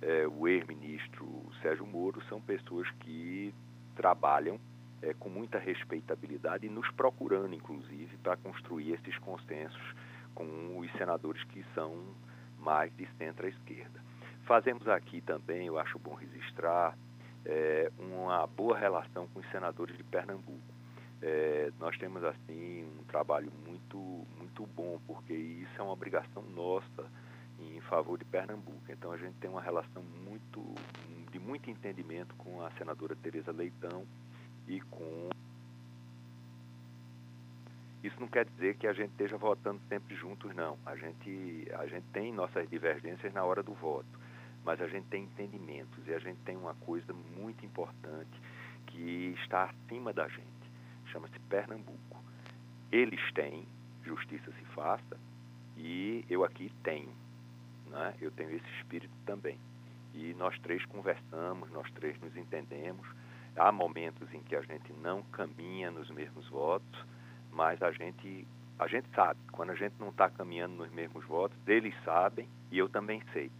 é, 0.00 0.26
o 0.26 0.48
ex-ministro 0.48 1.50
Sérgio 1.62 1.86
Moro, 1.86 2.22
são 2.28 2.40
pessoas 2.40 2.90
que 3.00 3.54
trabalham 3.94 4.58
é, 5.02 5.12
com 5.14 5.28
muita 5.28 5.58
respeitabilidade 5.58 6.66
e 6.66 6.70
nos 6.70 6.88
procurando, 6.92 7.54
inclusive, 7.54 8.16
para 8.18 8.36
construir 8.36 8.92
esses 8.92 9.18
consensos 9.18 9.94
com 10.34 10.78
os 10.78 10.90
senadores 10.92 11.42
que 11.44 11.64
são 11.74 12.02
mais 12.58 12.94
de 12.96 13.06
centro-esquerda. 13.18 14.00
Fazemos 14.44 14.86
aqui 14.88 15.20
também, 15.20 15.66
eu 15.66 15.78
acho 15.78 15.98
bom 15.98 16.14
registrar, 16.14 16.96
é, 17.44 17.90
uma 17.98 18.46
boa 18.46 18.78
relação 18.78 19.26
com 19.28 19.40
os 19.40 19.50
senadores 19.50 19.96
de 19.96 20.04
Pernambuco. 20.04 20.60
É, 21.20 21.70
nós 21.78 21.96
temos 21.98 22.22
assim 22.24 22.84
um 22.98 23.04
trabalho 23.04 23.52
muito 23.66 24.26
muito 24.36 24.66
bom 24.74 25.00
porque 25.06 25.32
isso 25.32 25.70
é 25.78 25.82
uma 25.82 25.92
obrigação 25.92 26.42
nossa 26.54 27.06
em 27.60 27.80
favor 27.82 28.18
de 28.18 28.24
Pernambuco. 28.24 28.82
Então 28.88 29.12
a 29.12 29.16
gente 29.16 29.34
tem 29.34 29.48
uma 29.48 29.62
relação 29.62 30.02
muito 30.24 30.74
de 31.30 31.38
muito 31.38 31.70
entendimento 31.70 32.34
com 32.36 32.64
a 32.64 32.70
senadora 32.72 33.14
Tereza 33.16 33.52
Leitão 33.52 34.04
e 34.66 34.80
com. 34.80 35.30
Isso 38.02 38.18
não 38.18 38.26
quer 38.26 38.44
dizer 38.44 38.76
que 38.76 38.86
a 38.86 38.92
gente 38.92 39.10
esteja 39.10 39.36
votando 39.36 39.80
sempre 39.88 40.14
juntos, 40.16 40.54
não. 40.54 40.76
A 40.84 40.96
gente, 40.96 41.68
a 41.78 41.86
gente 41.86 42.04
tem 42.12 42.32
nossas 42.32 42.68
divergências 42.68 43.32
na 43.32 43.44
hora 43.44 43.62
do 43.62 43.74
voto, 43.74 44.18
mas 44.64 44.80
a 44.80 44.88
gente 44.88 45.06
tem 45.06 45.24
entendimentos 45.24 46.06
e 46.06 46.12
a 46.12 46.18
gente 46.18 46.40
tem 46.40 46.56
uma 46.56 46.74
coisa 46.74 47.12
muito 47.12 47.64
importante 47.64 48.40
que 48.86 49.34
está 49.42 49.64
acima 49.64 50.12
da 50.12 50.26
gente. 50.28 50.72
Chama-se 51.06 51.38
Pernambuco. 51.48 52.20
Eles 52.90 53.20
têm, 53.32 53.66
justiça 54.02 54.50
se 54.52 54.64
faça, 54.74 55.16
e 55.76 56.24
eu 56.28 56.44
aqui 56.44 56.72
tenho. 56.82 57.12
Né? 57.86 58.14
Eu 58.20 58.30
tenho 58.32 58.50
esse 58.50 58.68
espírito 58.78 59.14
também. 59.24 59.58
E 60.14 60.34
nós 60.34 60.58
três 60.60 60.84
conversamos, 60.86 61.70
nós 61.70 61.90
três 61.92 62.18
nos 62.20 62.36
entendemos 62.36 63.06
Há 63.56 63.70
momentos 63.70 64.32
em 64.32 64.40
que 64.40 64.56
a 64.56 64.62
gente 64.62 64.92
não 64.94 65.22
caminha 65.24 65.90
nos 65.90 66.10
mesmos 66.10 66.48
votos, 66.48 67.04
mas 67.50 67.82
a 67.82 67.92
gente, 67.92 68.46
a 68.78 68.86
gente 68.86 69.08
sabe. 69.14 69.38
Quando 69.52 69.70
a 69.70 69.74
gente 69.74 69.94
não 69.98 70.08
está 70.08 70.30
caminhando 70.30 70.74
nos 70.76 70.90
mesmos 70.90 71.24
votos, 71.26 71.56
eles 71.66 71.94
sabem 72.04 72.48
e 72.70 72.78
eu 72.78 72.88
também 72.88 73.22
sei. 73.32 73.50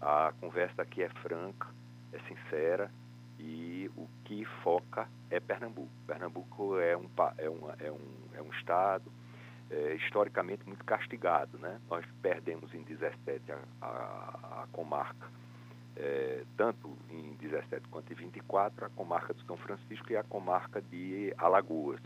A 0.00 0.32
conversa 0.40 0.82
aqui 0.82 1.02
é 1.02 1.08
franca, 1.08 1.66
é 2.12 2.18
sincera 2.20 2.90
e 3.38 3.90
o 3.96 4.08
que 4.24 4.44
foca 4.62 5.08
é 5.30 5.40
Pernambuco. 5.40 5.90
Pernambuco 6.06 6.78
é 6.78 6.96
um, 6.96 7.08
é 7.38 7.50
um, 7.50 7.70
é 7.78 7.90
um, 7.90 8.38
é 8.38 8.42
um 8.42 8.50
estado 8.52 9.10
é, 9.70 9.94
historicamente 9.94 10.66
muito 10.66 10.84
castigado. 10.84 11.58
Né? 11.58 11.80
Nós 11.90 12.04
perdemos 12.22 12.72
em 12.74 12.82
17 12.82 13.52
a, 13.52 13.58
a, 13.82 14.62
a 14.62 14.66
comarca 14.72 15.26
é, 15.96 16.44
tanto 16.56 16.96
em 17.10 17.34
17 17.34 17.88
quanto 17.88 18.12
em 18.12 18.16
24, 18.16 18.86
a 18.86 18.90
comarca 18.90 19.34
do 19.34 19.42
São 19.42 19.56
Francisco 19.56 20.12
e 20.12 20.16
a 20.16 20.22
comarca 20.22 20.80
de 20.80 21.34
Alagoas. 21.36 22.00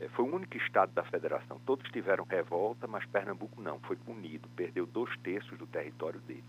É, 0.00 0.08
foi 0.08 0.24
o 0.24 0.34
único 0.34 0.56
estado 0.56 0.92
da 0.92 1.04
federação. 1.04 1.60
Todos 1.64 1.90
tiveram 1.90 2.24
revolta, 2.24 2.86
mas 2.86 3.04
Pernambuco 3.06 3.60
não, 3.60 3.78
foi 3.80 3.96
punido, 3.96 4.48
perdeu 4.56 4.86
dois 4.86 5.16
terços 5.18 5.58
do 5.58 5.66
território 5.66 6.20
dele. 6.20 6.44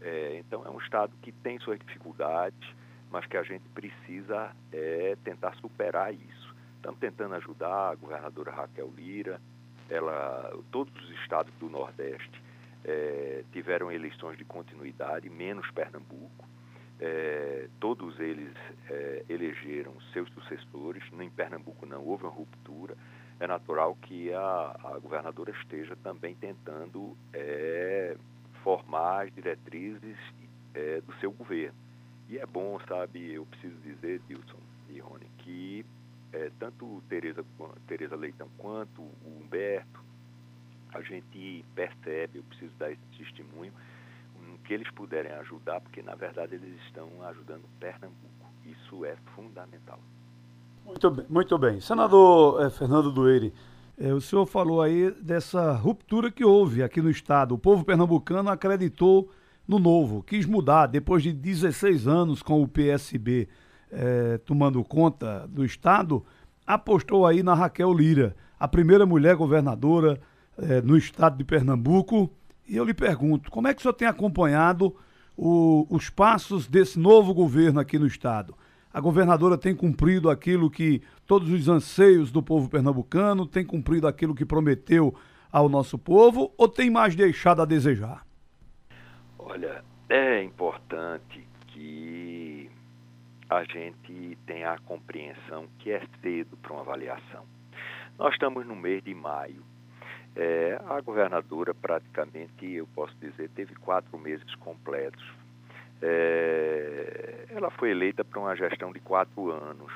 É, 0.00 0.38
então 0.38 0.64
é 0.66 0.70
um 0.70 0.78
estado 0.78 1.12
que 1.22 1.32
tem 1.32 1.58
suas 1.60 1.78
dificuldades, 1.78 2.68
mas 3.10 3.26
que 3.26 3.36
a 3.36 3.42
gente 3.42 3.68
precisa 3.68 4.50
tentar 5.22 5.54
superar 5.56 6.12
isso. 6.12 6.54
Estamos 6.76 6.98
tentando 6.98 7.36
ajudar 7.36 7.92
a 7.92 7.94
governadora 7.94 8.50
Raquel 8.50 8.92
Lira, 8.96 9.40
ela, 9.88 10.52
todos 10.72 10.92
os 11.02 11.10
estados 11.20 11.52
do 11.60 11.70
Nordeste 11.70 12.42
é, 12.84 13.44
tiveram 13.52 13.90
eleições 13.90 14.36
de 14.36 14.44
continuidade, 14.44 15.28
menos 15.30 15.70
Pernambuco. 15.70 16.48
É, 17.00 17.68
todos 17.80 18.18
eles 18.20 18.54
é, 18.88 19.24
elegeram 19.28 19.94
seus 20.12 20.30
sucessores, 20.30 21.02
em 21.20 21.30
Pernambuco 21.30 21.86
não 21.86 22.04
houve 22.04 22.24
uma 22.24 22.32
ruptura. 22.32 22.96
É 23.40 23.46
natural 23.46 23.96
que 24.02 24.32
a, 24.32 24.76
a 24.84 24.98
governadora 25.00 25.50
esteja 25.50 25.96
também 25.96 26.36
tentando 26.36 27.16
é, 27.32 28.16
formar 28.62 29.24
as 29.24 29.34
diretrizes 29.34 30.16
é, 30.72 31.00
do 31.00 31.12
seu 31.16 31.32
governo. 31.32 31.76
E 32.28 32.38
é 32.38 32.46
bom, 32.46 32.78
sabe, 32.88 33.32
eu 33.32 33.44
preciso 33.46 33.76
dizer, 33.80 34.20
Dilson 34.28 34.60
e 34.88 34.98
Rony, 35.00 35.26
que 35.38 35.84
é, 36.32 36.50
tanto 36.58 37.02
Tereza, 37.08 37.44
Tereza 37.86 38.16
Leitão 38.16 38.48
quanto 38.56 39.02
o 39.02 39.40
Humberto, 39.40 40.03
a 40.94 41.00
gente 41.02 41.64
percebe, 41.74 42.38
eu 42.38 42.42
preciso 42.44 42.72
dar 42.78 42.90
esse 42.90 43.02
testemunho, 43.18 43.72
que 44.64 44.72
eles 44.72 44.90
puderem 44.90 45.32
ajudar, 45.32 45.80
porque 45.80 46.02
na 46.02 46.14
verdade 46.14 46.54
eles 46.54 46.80
estão 46.86 47.08
ajudando 47.28 47.62
Pernambuco. 47.78 48.14
Isso 48.64 49.04
é 49.04 49.14
fundamental. 49.34 49.98
Muito 50.84 51.10
bem, 51.10 51.26
muito 51.28 51.58
bem. 51.58 51.80
Senador 51.80 52.62
eh, 52.62 52.70
Fernando 52.70 53.12
Dueire, 53.12 53.52
eh, 53.98 54.12
o 54.12 54.20
senhor 54.20 54.46
falou 54.46 54.80
aí 54.80 55.10
dessa 55.20 55.72
ruptura 55.72 56.30
que 56.30 56.44
houve 56.44 56.82
aqui 56.82 57.00
no 57.00 57.10
Estado. 57.10 57.54
O 57.54 57.58
povo 57.58 57.84
pernambucano 57.84 58.50
acreditou 58.50 59.30
no 59.66 59.78
novo, 59.78 60.22
quis 60.22 60.46
mudar 60.46 60.86
depois 60.86 61.22
de 61.22 61.32
16 61.32 62.06
anos 62.06 62.42
com 62.42 62.62
o 62.62 62.68
PSB 62.68 63.48
eh, 63.90 64.38
tomando 64.44 64.82
conta 64.84 65.46
do 65.48 65.64
Estado, 65.64 66.24
apostou 66.66 67.26
aí 67.26 67.42
na 67.42 67.54
Raquel 67.54 67.92
Lira, 67.92 68.36
a 68.58 68.68
primeira 68.68 69.06
mulher 69.06 69.36
governadora 69.36 70.20
é, 70.58 70.80
no 70.80 70.96
estado 70.96 71.36
de 71.36 71.44
Pernambuco. 71.44 72.30
E 72.68 72.76
eu 72.76 72.84
lhe 72.84 72.94
pergunto, 72.94 73.50
como 73.50 73.68
é 73.68 73.74
que 73.74 73.80
o 73.80 73.82
senhor 73.82 73.94
tem 73.94 74.08
acompanhado 74.08 74.94
o, 75.36 75.86
os 75.90 76.08
passos 76.08 76.66
desse 76.66 76.98
novo 76.98 77.34
governo 77.34 77.80
aqui 77.80 77.98
no 77.98 78.06
estado? 78.06 78.54
A 78.92 79.00
governadora 79.00 79.58
tem 79.58 79.74
cumprido 79.74 80.30
aquilo 80.30 80.70
que 80.70 81.02
todos 81.26 81.50
os 81.50 81.68
anseios 81.68 82.30
do 82.30 82.42
povo 82.42 82.68
pernambucano, 82.68 83.46
tem 83.46 83.64
cumprido 83.64 84.06
aquilo 84.06 84.34
que 84.34 84.44
prometeu 84.44 85.14
ao 85.50 85.68
nosso 85.68 85.98
povo 85.98 86.52
ou 86.56 86.68
tem 86.68 86.90
mais 86.90 87.14
deixado 87.14 87.60
a 87.60 87.64
desejar? 87.64 88.24
Olha, 89.38 89.84
é 90.08 90.42
importante 90.42 91.46
que 91.68 92.70
a 93.50 93.64
gente 93.64 94.38
tenha 94.46 94.72
a 94.72 94.78
compreensão 94.78 95.66
que 95.78 95.90
é 95.90 96.02
cedo 96.22 96.56
para 96.56 96.72
uma 96.72 96.82
avaliação. 96.82 97.44
Nós 98.18 98.32
estamos 98.32 98.66
no 98.66 98.76
mês 98.76 99.02
de 99.02 99.14
maio 99.14 99.62
é, 100.36 100.80
a 100.88 101.00
governadora 101.00 101.72
praticamente, 101.72 102.72
eu 102.72 102.86
posso 102.94 103.14
dizer, 103.16 103.48
teve 103.50 103.74
quatro 103.76 104.18
meses 104.18 104.54
completos. 104.56 105.24
É, 106.02 107.46
ela 107.50 107.70
foi 107.70 107.90
eleita 107.90 108.24
para 108.24 108.40
uma 108.40 108.56
gestão 108.56 108.92
de 108.92 109.00
quatro 109.00 109.50
anos. 109.50 109.92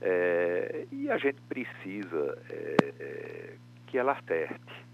É, 0.00 0.86
e 0.90 1.10
a 1.10 1.18
gente 1.18 1.40
precisa 1.42 2.38
é, 2.48 2.76
é, 2.98 3.54
que 3.86 3.98
ela 3.98 4.12
acerte. 4.12 4.88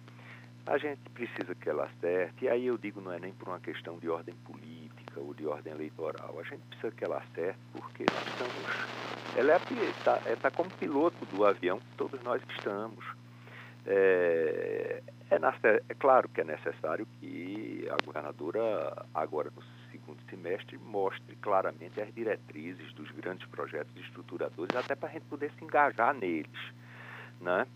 A 0.67 0.79
gente 0.79 1.03
precisa 1.11 1.55
que 1.55 1.69
ela 1.69 1.85
acerte, 1.85 2.47
e 2.47 2.49
aí 2.49 2.67
eu 2.67 2.79
digo, 2.79 3.01
não 3.01 3.13
é 3.13 3.19
nem 3.19 3.33
por 3.35 3.49
uma 3.49 3.61
questão 3.61 3.99
de 3.99 4.09
ordem 4.09 4.35
política 4.47 5.21
ou 5.21 5.35
de 5.35 5.47
ordem 5.47 5.73
eleitoral. 5.73 6.37
A 6.41 6.43
gente 6.43 6.63
precisa 6.69 6.91
que 6.91 7.05
ela 7.05 7.19
acerte 7.19 7.59
porque 7.73 8.05
nós 8.11 8.27
estamos. 8.27 9.37
Ela 9.37 9.57
está 9.57 10.21
é, 10.25 10.37
tá 10.37 10.51
como 10.51 10.71
piloto 10.71 11.25
do 11.27 11.45
avião 11.45 11.79
que 11.79 11.97
todos 11.97 12.23
nós 12.23 12.43
estamos. 12.57 13.05
É, 13.87 15.03
é, 15.31 15.37
é, 15.89 15.95
claro 15.95 16.29
que 16.29 16.41
é 16.41 16.45
necessário 16.45 17.07
que 17.21 17.87
a 17.91 18.05
governadora, 18.05 19.07
agora 19.15 19.51
no 19.55 19.63
segundo 19.91 20.19
semestre, 20.31 20.79
mostre 20.79 21.37
claramente 21.37 22.01
as 22.01 22.13
diretrizes 22.15 22.93
dos 22.95 23.11
grandes 23.11 23.47
projetos 23.49 23.95
estruturadores, 23.97 24.75
até 24.75 24.95
para 24.95 25.09
a 25.09 25.13
gente 25.13 25.25
poder 25.27 25.51
se 25.59 25.65
engajar 25.65 26.15
neles. 26.15 26.73
Né? 27.41 27.67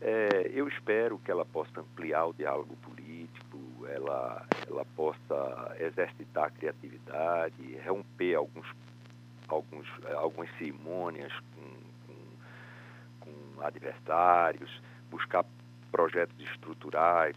É, 0.00 0.50
eu 0.54 0.66
espero 0.68 1.18
que 1.18 1.30
ela 1.30 1.44
possa 1.44 1.80
ampliar 1.80 2.26
o 2.26 2.32
diálogo 2.32 2.74
político, 2.76 3.86
ela, 3.86 4.46
ela 4.66 4.84
possa 4.96 5.76
exercitar 5.78 6.44
a 6.44 6.50
criatividade, 6.50 7.78
romper 7.86 8.34
alguns, 8.34 8.66
alguns, 9.48 9.86
algumas 10.14 10.50
cerimônias 10.56 11.32
com, 11.54 12.12
com, 13.20 13.30
com 13.56 13.62
adversários, 13.62 14.70
buscar 15.10 15.44
projetos 15.90 16.38
estruturais, 16.50 17.36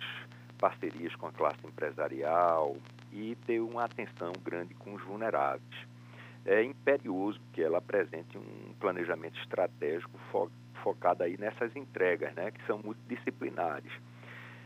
parcerias 0.59 1.15
com 1.15 1.27
a 1.27 1.31
classe 1.31 1.59
empresarial 1.65 2.77
e 3.11 3.35
ter 3.45 3.59
uma 3.59 3.83
atenção 3.83 4.31
grande 4.43 4.73
com 4.75 4.93
os 4.93 5.01
vulneráveis. 5.03 5.93
É 6.45 6.63
imperioso 6.63 7.39
que 7.53 7.61
ela 7.61 7.77
apresente 7.77 8.37
um 8.37 8.73
planejamento 8.79 9.39
estratégico 9.39 10.17
fo 10.31 10.49
focado 10.83 11.23
aí 11.23 11.37
nessas 11.37 11.73
entregas, 11.77 12.33
né, 12.35 12.51
que 12.51 12.61
são 12.65 12.77
multidisciplinares. 12.77 13.89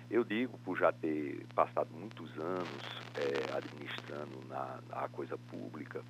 Eu 0.09 0.23
digo, 0.23 0.57
por 0.65 0.75
já 0.75 0.91
ter 0.91 1.45
passado 1.53 1.89
muitos 1.93 2.35
anos 2.39 2.67
é, 3.13 3.55
administrando 3.55 4.41
na, 4.49 4.79
na, 4.89 5.07
coisa 5.09 5.37
pública, 5.37 6.01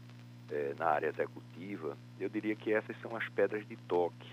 é, 0.49 0.73
na 0.79 0.85
área 0.85 1.07
executiva, 1.07 1.97
eu 2.21 2.29
diria 2.29 2.55
que 2.55 2.71
essas 2.71 2.95
são 3.01 3.17
as 3.17 3.27
pedras 3.27 3.67
de 3.67 3.75
toque 3.75 4.29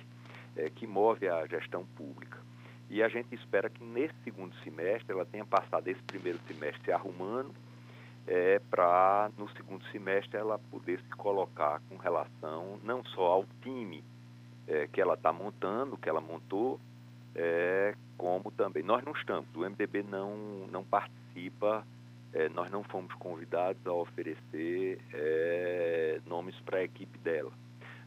é, 0.56 0.70
que 0.70 0.86
move 0.86 1.28
a 1.28 1.44
gestão 1.46 1.84
pública. 1.96 2.43
E 2.90 3.02
a 3.02 3.08
gente 3.08 3.34
espera 3.34 3.68
que 3.70 3.82
nesse 3.82 4.14
segundo 4.24 4.54
semestre 4.62 5.12
ela 5.12 5.24
tenha 5.24 5.44
passado 5.44 5.88
esse 5.88 6.02
primeiro 6.02 6.38
semestre 6.46 6.84
se 6.84 6.92
arrumando 6.92 7.52
é, 8.26 8.58
para 8.70 9.30
no 9.36 9.48
segundo 9.50 9.84
semestre 9.86 10.38
ela 10.38 10.58
poder 10.70 11.00
se 11.00 11.10
colocar 11.16 11.80
com 11.88 11.96
relação 11.96 12.78
não 12.82 13.04
só 13.04 13.26
ao 13.26 13.46
time 13.62 14.02
é, 14.66 14.86
que 14.86 15.00
ela 15.00 15.14
está 15.14 15.32
montando, 15.32 15.96
que 15.96 16.08
ela 16.08 16.20
montou, 16.20 16.80
é, 17.34 17.94
como 18.16 18.50
também. 18.52 18.82
Nós 18.82 19.04
não 19.04 19.12
estamos, 19.12 19.46
o 19.54 19.60
MDB 19.60 20.02
não, 20.04 20.66
não 20.70 20.82
participa, 20.84 21.86
é, 22.32 22.48
nós 22.48 22.70
não 22.70 22.82
fomos 22.84 23.12
convidados 23.14 23.86
a 23.86 23.92
oferecer 23.92 24.98
é, 25.12 26.20
nomes 26.26 26.58
para 26.60 26.78
a 26.78 26.84
equipe 26.84 27.18
dela. 27.18 27.52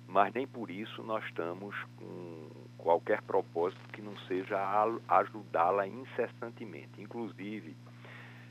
Mas 0.08 0.34
nem 0.34 0.48
por 0.48 0.72
isso 0.72 1.04
nós 1.04 1.24
estamos 1.26 1.76
com 1.98 2.50
qualquer 2.78 3.22
propósito 3.24 3.82
que 3.92 4.02
não 4.02 4.18
seja 4.28 4.58
ajudá-la 5.08 5.88
incessantemente. 5.88 7.02
Inclusive, 7.02 7.76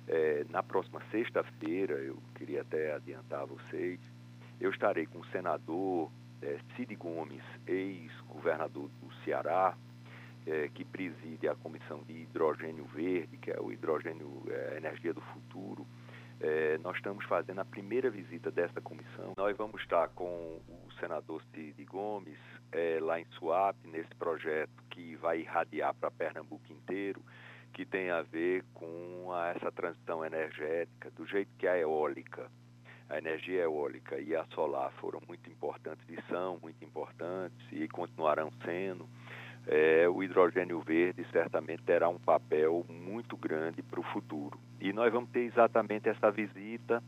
é, 0.08 0.44
na 0.50 0.62
próxima 0.62 1.00
sexta-feira, 1.10 1.94
eu 1.94 2.18
queria 2.34 2.62
até 2.62 2.94
adiantar 2.94 3.42
a 3.42 3.44
vocês, 3.46 3.98
eu 4.60 4.70
estarei 4.70 5.06
com 5.06 5.18
o 5.18 5.26
senador 5.26 6.10
é, 6.42 6.58
Cid 6.74 6.94
Gomes, 6.96 7.42
ex-governador 7.66 8.88
do 9.00 9.12
Ceará, 9.24 9.76
é, 10.46 10.68
que 10.68 10.84
preside 10.84 11.48
a 11.48 11.54
Comissão 11.56 12.02
de 12.06 12.12
Hidrogênio 12.12 12.84
Verde, 12.84 13.36
que 13.38 13.50
é 13.50 13.60
o 13.60 13.72
hidrogênio 13.72 14.42
é, 14.48 14.76
energia 14.76 15.12
do 15.12 15.20
futuro. 15.20 15.86
É, 16.40 16.78
nós 16.78 16.96
estamos 16.96 17.24
fazendo 17.24 17.60
a 17.60 17.64
primeira 17.64 18.10
visita 18.10 18.50
dessa 18.50 18.80
comissão. 18.80 19.32
Nós 19.36 19.56
vamos 19.56 19.80
estar 19.80 20.08
com 20.08 20.24
o 20.24 20.92
senador 21.00 21.42
Cid 21.52 21.82
Gomes 21.84 22.38
é, 22.72 22.98
lá 23.00 23.20
em 23.20 23.26
Suape, 23.32 23.88
nesse 23.88 24.14
projeto 24.16 24.82
que 24.90 25.16
vai 25.16 25.40
irradiar 25.40 25.94
para 25.94 26.10
Pernambuco 26.10 26.72
inteiro, 26.72 27.20
que 27.72 27.84
tem 27.84 28.10
a 28.10 28.22
ver 28.22 28.64
com 28.74 29.32
a, 29.32 29.48
essa 29.48 29.70
transição 29.70 30.24
energética, 30.24 31.10
do 31.10 31.26
jeito 31.26 31.50
que 31.58 31.66
a 31.66 31.76
eólica 31.76 32.50
a 33.08 33.18
energia 33.18 33.62
eólica 33.62 34.18
e 34.18 34.34
a 34.34 34.44
solar 34.46 34.92
foram 35.00 35.20
muito 35.26 35.48
importantes 35.48 36.04
e 36.08 36.20
são 36.28 36.58
muito 36.60 36.84
importantes 36.84 37.56
e 37.70 37.86
continuarão 37.88 38.50
sendo, 38.64 39.08
é, 39.66 40.08
o 40.08 40.22
hidrogênio 40.22 40.80
verde 40.80 41.24
certamente 41.30 41.82
terá 41.82 42.08
um 42.08 42.18
papel 42.18 42.84
muito 42.88 43.36
grande 43.36 43.82
para 43.82 44.00
o 44.00 44.02
futuro. 44.02 44.58
E 44.80 44.92
nós 44.92 45.12
vamos 45.12 45.30
ter 45.30 45.40
exatamente 45.40 46.08
essa 46.08 46.30
visita 46.30 47.02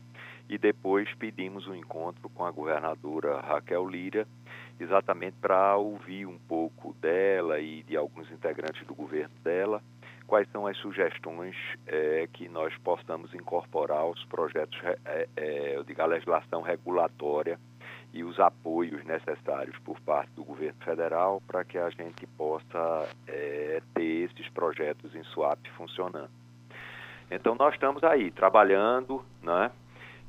e 0.47 0.57
depois 0.57 1.13
pedimos 1.15 1.67
um 1.67 1.75
encontro 1.75 2.29
com 2.29 2.45
a 2.45 2.51
governadora 2.51 3.39
Raquel 3.39 3.87
Lira, 3.87 4.27
exatamente 4.79 5.35
para 5.41 5.75
ouvir 5.75 6.25
um 6.25 6.37
pouco 6.37 6.93
dela 7.01 7.59
e 7.59 7.83
de 7.83 7.97
alguns 7.97 8.31
integrantes 8.31 8.85
do 8.85 8.95
governo 8.95 9.35
dela 9.43 9.81
quais 10.29 10.47
são 10.51 10.67
as 10.67 10.77
sugestões 10.77 11.55
é, 11.87 12.29
que 12.31 12.47
nós 12.47 12.71
possamos 12.83 13.33
incorporar 13.33 13.97
aos 13.97 14.23
projetos 14.25 14.79
é, 15.03 15.27
é, 15.35 15.83
de 15.83 15.93
legislação 16.07 16.61
regulatória 16.61 17.59
e 18.13 18.23
os 18.23 18.39
apoios 18.39 19.03
necessários 19.05 19.75
por 19.79 19.99
parte 20.01 20.29
do 20.33 20.43
governo 20.43 20.79
federal 20.83 21.41
para 21.47 21.63
que 21.65 21.79
a 21.79 21.89
gente 21.89 22.27
possa 22.37 23.09
é, 23.27 23.81
ter 23.95 24.29
esses 24.29 24.47
projetos 24.49 25.15
em 25.15 25.23
SWAP 25.25 25.67
funcionando. 25.75 26.29
Então 27.31 27.55
nós 27.55 27.73
estamos 27.73 28.03
aí 28.03 28.29
trabalhando, 28.29 29.25
né? 29.41 29.71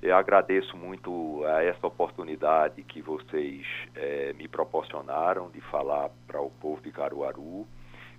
Eu 0.03 0.17
agradeço 0.17 0.77
muito 0.77 1.45
a 1.45 1.63
essa 1.63 1.87
oportunidade 1.87 2.83
que 2.85 3.03
vocês 3.03 3.67
é, 3.95 4.33
me 4.33 4.49
proporcionaram 4.49 5.51
de 5.51 5.61
falar 5.61 6.11
para 6.27 6.41
o 6.41 6.51
povo 6.51 6.81
de 6.81 6.91
Caruaru 6.91 7.67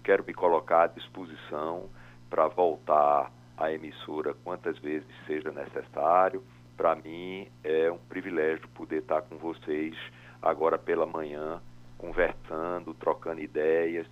quero 0.04 0.24
me 0.26 0.34
colocar 0.34 0.84
à 0.84 0.88
disposição 0.88 1.90
para 2.30 2.48
voltar 2.48 3.32
à 3.58 3.72
emissora 3.72 4.34
quantas 4.44 4.78
vezes 4.80 5.08
seja 5.26 5.52
necessário. 5.52 6.44
Para 6.76 6.96
mim 6.96 7.48
é 7.64 7.92
um 7.92 7.98
privilégio 7.98 8.68
poder 8.70 9.02
estar 9.02 9.22
com 9.24 9.38
vocês 9.38 9.96
agora 10.42 10.78
pela 10.78 11.06
manhã, 11.06 11.62
conversando, 11.98 12.94
trocando 12.96 13.42
ideias 13.42 14.08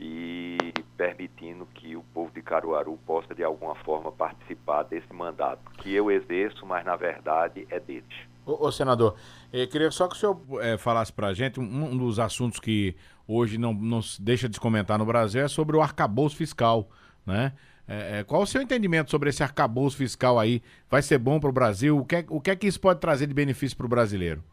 e 0.00 0.56
permitindo 0.96 1.66
que 1.66 1.94
o 1.94 2.02
povo 2.14 2.32
de 2.32 2.40
Caruaru 2.40 2.98
possa 3.06 3.34
de 3.34 3.44
alguma 3.44 3.74
forma 3.76 4.10
participar 4.10 4.84
desse 4.84 5.12
mandato 5.12 5.70
que 5.78 5.94
eu 5.94 6.10
exerço, 6.10 6.64
mas 6.64 6.84
na 6.84 6.96
verdade 6.96 7.66
é 7.70 7.78
deles. 7.78 8.30
Ô, 8.46 8.66
ô 8.66 8.72
senador, 8.72 9.14
eu 9.52 9.68
queria 9.68 9.90
só 9.90 10.08
que 10.08 10.16
o 10.16 10.18
senhor 10.18 10.40
é, 10.62 10.78
falasse 10.78 11.12
para 11.12 11.28
a 11.28 11.34
gente 11.34 11.60
um, 11.60 11.84
um, 11.84 11.96
dos 11.96 12.18
assuntos 12.18 12.58
que 12.58 12.96
hoje 13.28 13.58
não, 13.58 13.74
não 13.74 14.00
deixa 14.18 14.48
de 14.48 14.58
comentar 14.58 14.98
no 14.98 15.04
Brasil 15.04 15.42
é 15.42 15.48
sobre 15.48 15.76
o 15.76 15.82
arcabouço 15.82 16.36
fiscal, 16.36 16.88
né? 17.26 17.52
É, 17.86 18.20
é, 18.20 18.24
qual 18.24 18.42
o 18.42 18.46
seu 18.46 18.62
entendimento 18.62 19.10
sobre 19.10 19.30
esse 19.30 19.42
arcabouço 19.42 19.96
fiscal 19.96 20.38
aí? 20.38 20.62
Vai 20.88 21.02
ser 21.02 21.18
bom 21.18 21.40
para 21.40 21.50
o 21.50 21.52
Brasil? 21.52 21.98
O 21.98 22.04
que, 22.04 22.16
é, 22.16 22.24
o 22.28 22.40
que 22.40 22.50
é 22.50 22.56
que 22.56 22.66
isso 22.66 22.80
pode 22.80 23.00
trazer 23.00 23.26
de 23.26 23.34
benefício 23.34 23.76
para 23.76 23.86
o 23.86 23.88
brasileiro? 23.88 24.44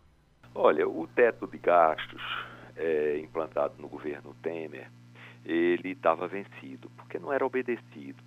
Olha, 0.55 0.87
o 0.89 1.07
teto 1.07 1.45
de 1.45 1.59
gastos 1.59 2.21
é, 2.75 3.19
implantado 3.19 3.75
no 3.79 3.87
governo 3.87 4.35
Temer, 4.41 4.89
ele 5.47 5.91
estava 5.91 6.27
vencido, 6.27 6.89
porque 6.97 7.17
não 7.17 7.31
era 7.31 7.45
obedecido. 7.45 8.21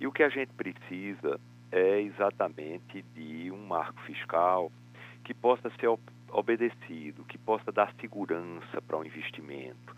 E 0.00 0.06
o 0.06 0.12
que 0.12 0.24
a 0.24 0.28
gente 0.28 0.52
precisa 0.52 1.40
é 1.70 2.00
exatamente 2.00 3.02
de 3.14 3.50
um 3.52 3.66
marco 3.66 4.00
fiscal 4.02 4.70
que 5.24 5.32
possa 5.32 5.70
ser 5.78 5.88
obedecido, 6.30 7.24
que 7.24 7.38
possa 7.38 7.70
dar 7.70 7.94
segurança 8.00 8.82
para 8.82 8.98
o 8.98 9.04
investimento, 9.04 9.96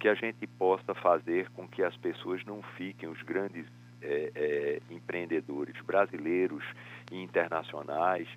que 0.00 0.08
a 0.08 0.14
gente 0.14 0.46
possa 0.46 0.94
fazer 0.94 1.50
com 1.50 1.68
que 1.68 1.82
as 1.82 1.96
pessoas 1.96 2.44
não 2.44 2.62
fiquem, 2.76 3.08
os 3.08 3.22
grandes 3.22 3.66
é, 4.02 4.32
é, 4.34 4.80
empreendedores 4.90 5.78
brasileiros 5.82 6.64
e 7.10 7.22
internacionais, 7.22 8.28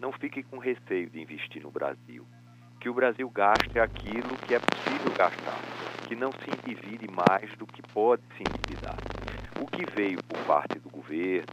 não 0.00 0.12
fiquem 0.12 0.42
com 0.42 0.58
receio 0.58 1.08
de 1.08 1.20
investir 1.20 1.62
no 1.62 1.70
Brasil. 1.70 2.26
Que 2.80 2.88
o 2.88 2.94
Brasil 2.94 3.28
gaste 3.30 3.78
aquilo 3.78 4.36
que 4.46 4.54
é 4.54 4.58
possível 4.58 5.12
gastar, 5.16 5.60
que 6.06 6.14
não 6.14 6.30
se 6.32 6.50
endivide 6.50 7.08
mais 7.10 7.50
do 7.56 7.66
que 7.66 7.82
pode 7.82 8.22
se 8.36 8.42
endividar. 8.42 8.96
O 9.60 9.66
que 9.66 9.84
veio 9.96 10.22
por 10.22 10.38
parte 10.46 10.78
do 10.78 10.88
governo 10.88 11.46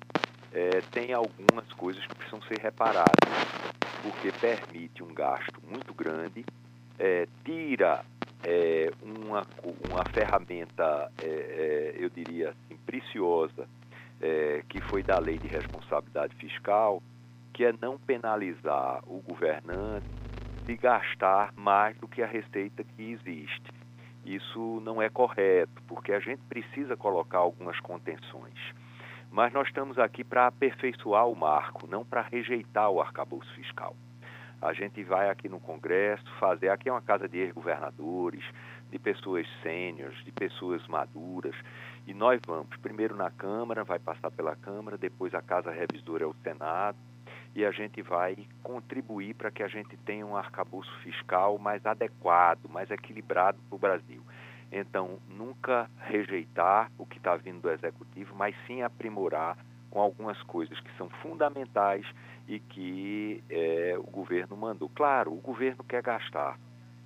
é, 0.54 0.82
tem 0.94 1.14
algumas 1.14 1.72
coisas 1.74 2.06
que 2.06 2.16
precisam 2.16 2.42
ser 2.44 2.60
reparadas 2.60 3.16
porque 4.06 4.32
permite 4.40 5.02
um 5.02 5.14
gasto 5.14 5.60
muito 5.68 5.92
grande, 5.94 6.46
é, 7.00 7.28
tira 7.44 8.06
é, 8.44 8.92
uma, 9.02 9.46
uma 9.90 10.04
ferramenta, 10.14 11.12
é, 11.20 11.26
é 11.26 11.96
eu 11.98 12.10
diria 12.10 12.50
assim, 12.52 12.78
preciosa, 12.86 13.68
é, 14.22 14.64
que 14.70 14.80
foi 14.82 15.02
da 15.02 15.18
lei 15.18 15.40
de 15.40 15.48
responsabilidade 15.48 16.36
fiscal, 16.36 17.02
que 17.52 17.66
é 17.66 17.74
não 17.82 17.98
penalizar 17.98 19.02
o 19.08 19.22
governante 19.22 20.06
de 20.66 20.76
gastar 20.76 21.54
mais 21.56 21.96
do 21.98 22.08
que 22.08 22.24
a 22.24 22.28
receita 22.28 22.84
que 22.84 23.12
existe. 23.12 23.72
Isso 24.26 24.82
não 24.84 25.00
é 25.00 25.10
correto, 25.10 25.82
porque 25.88 26.12
a 26.12 26.20
gente 26.20 26.42
precisa 26.50 26.98
colocar 26.98 27.38
algumas 27.38 27.80
contenções. 27.80 28.74
Mas 29.30 29.54
nós 29.54 29.68
estamos 29.68 30.00
aqui 30.00 30.24
para 30.24 30.48
aperfeiçoar 30.48 31.28
o 31.28 31.36
marco, 31.36 31.86
não 31.88 32.04
para 32.04 32.22
rejeitar 32.22 32.90
o 32.90 33.00
arcabouço 33.00 33.54
fiscal. 33.54 33.96
A 34.60 34.74
gente 34.74 35.04
vai 35.04 35.30
aqui 35.30 35.48
no 35.48 35.60
Congresso 35.60 36.26
fazer, 36.40 36.70
aqui 36.70 36.90
é 36.90 36.92
uma 36.92 37.02
casa 37.02 37.28
de 37.28 37.38
ex-governadores, 37.38 38.44
de 38.90 38.98
pessoas 38.98 39.46
sêniores, 39.62 40.18
de 40.24 40.32
pessoas 40.32 40.88
maduras, 40.88 41.56
e 42.08 42.14
nós 42.14 42.42
vamos 42.48 42.76
primeiro 42.78 43.16
na 43.16 43.30
Câmara, 43.30 43.84
vai 43.84 44.00
passar 44.00 44.32
pela 44.32 44.56
Câmara, 44.56 44.98
depois 44.98 45.36
a 45.36 45.42
Casa 45.42 45.70
Revisora 45.70 46.24
é 46.24 46.28
o 46.28 46.36
Senado, 46.42 46.98
e 47.56 47.66
a 47.66 47.72
gente 47.72 48.02
vai 48.02 48.36
contribuir 48.62 49.34
para 49.34 49.50
que 49.50 49.64
a 49.64 49.68
gente 49.68 49.96
tenha 49.98 50.26
um 50.26 50.36
arcabouço 50.36 50.94
fiscal 51.00 51.58
mais 51.58 51.86
adequado, 51.86 52.68
mais 52.68 52.92
equilibrado 52.92 53.58
para 53.70 53.76
o 53.76 53.80
Brasil. 53.80 54.22
Então, 54.70 55.20
nunca 55.30 55.90
rejeitar 56.00 56.92
o 56.98 57.06
que 57.06 57.18
está 57.18 57.38
vindo 57.38 57.62
do 57.62 57.72
executivo, 57.72 58.36
mas 58.36 58.54
sim 58.68 58.82
aprimorar 58.82 59.58
com 59.90 60.02
algumas 60.02 60.42
coisas 60.44 60.78
que 60.82 60.92
são 60.98 61.10
fundamentais 61.22 62.06
e 62.46 62.60
que 62.60 63.42
é, 63.50 63.96
o 63.98 64.04
governo 64.04 64.58
mandou. 64.58 64.90
Claro, 64.90 65.32
o 65.32 65.40
governo 65.40 65.82
quer 65.86 66.04
gastar, 66.04 66.60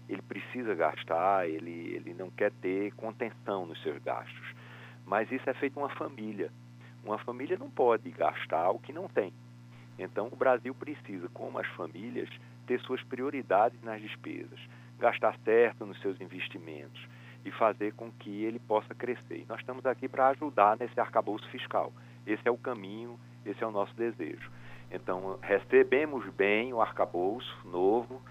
ele 0.08 0.24
precisa 0.24 0.74
gastar, 0.74 1.48
ele, 1.48 1.94
ele 1.94 2.16
não 2.16 2.32
quer 2.32 2.52
ter 2.54 2.92
contenção 2.96 3.68
nos 3.68 3.80
seus 3.84 4.02
gastos. 4.02 4.56
Mas 5.06 5.32
isso 5.32 5.48
é 5.48 5.54
feito 5.54 5.78
uma 5.80 5.90
família. 5.90 6.52
Uma 7.04 7.20
família 7.20 7.58
não 7.58 7.70
pode 7.70 8.10
gastar 8.10 8.72
o 8.72 8.80
que 8.80 8.92
não 8.92 9.08
tem. 9.08 9.32
Então, 10.00 10.30
o 10.32 10.36
Brasil 10.36 10.74
precisa, 10.74 11.28
como 11.34 11.60
as 11.60 11.68
famílias, 11.68 12.30
ter 12.66 12.80
suas 12.80 13.04
prioridades 13.04 13.82
nas 13.84 14.02
despesas, 14.02 14.60
gastar 14.98 15.38
certo 15.44 15.86
nos 15.86 16.00
seus 16.00 16.20
investimentos 16.22 17.06
e 17.44 17.52
fazer 17.52 17.94
com 17.94 18.10
que 18.12 18.44
ele 18.44 18.60
possa 18.60 18.96
crescer. 18.96 19.40
E 19.40 19.46
nós 19.48 19.60
estamos 19.60 19.86
aqui 19.86 20.08
para 20.08 20.30
ajudar 20.30 20.78
nesse 20.78 20.98
arcabouço 21.00 21.48
fiscal. 21.50 21.92
Esse 22.26 22.48
é 22.48 22.52
o 22.52 22.58
caminho, 22.58 23.20
esse 23.46 23.62
é 23.62 23.68
o 23.68 23.72
nosso 23.72 23.94
desejo. 23.96 24.50
Então, 24.90 25.38
recebemos 25.42 26.26
bem 26.30 26.74
o 26.74 26.82
arcabouço 26.82 27.58
novo, 27.66 28.22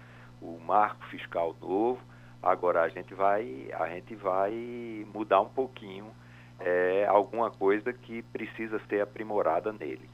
o 0.41 0.59
marco 0.59 1.05
fiscal 1.05 1.55
novo. 1.61 2.01
Agora 2.41 2.81
a 2.81 2.89
gente 2.89 3.13
vai, 3.13 3.69
a 3.73 3.87
gente 3.89 4.15
vai 4.15 5.05
mudar 5.13 5.41
um 5.41 5.49
pouquinho 5.49 6.11
é, 6.59 7.05
alguma 7.07 7.51
coisa 7.51 7.93
que 7.93 8.21
precisa 8.23 8.79
ser 8.87 9.01
aprimorada 9.01 9.71
nele. 9.71 10.09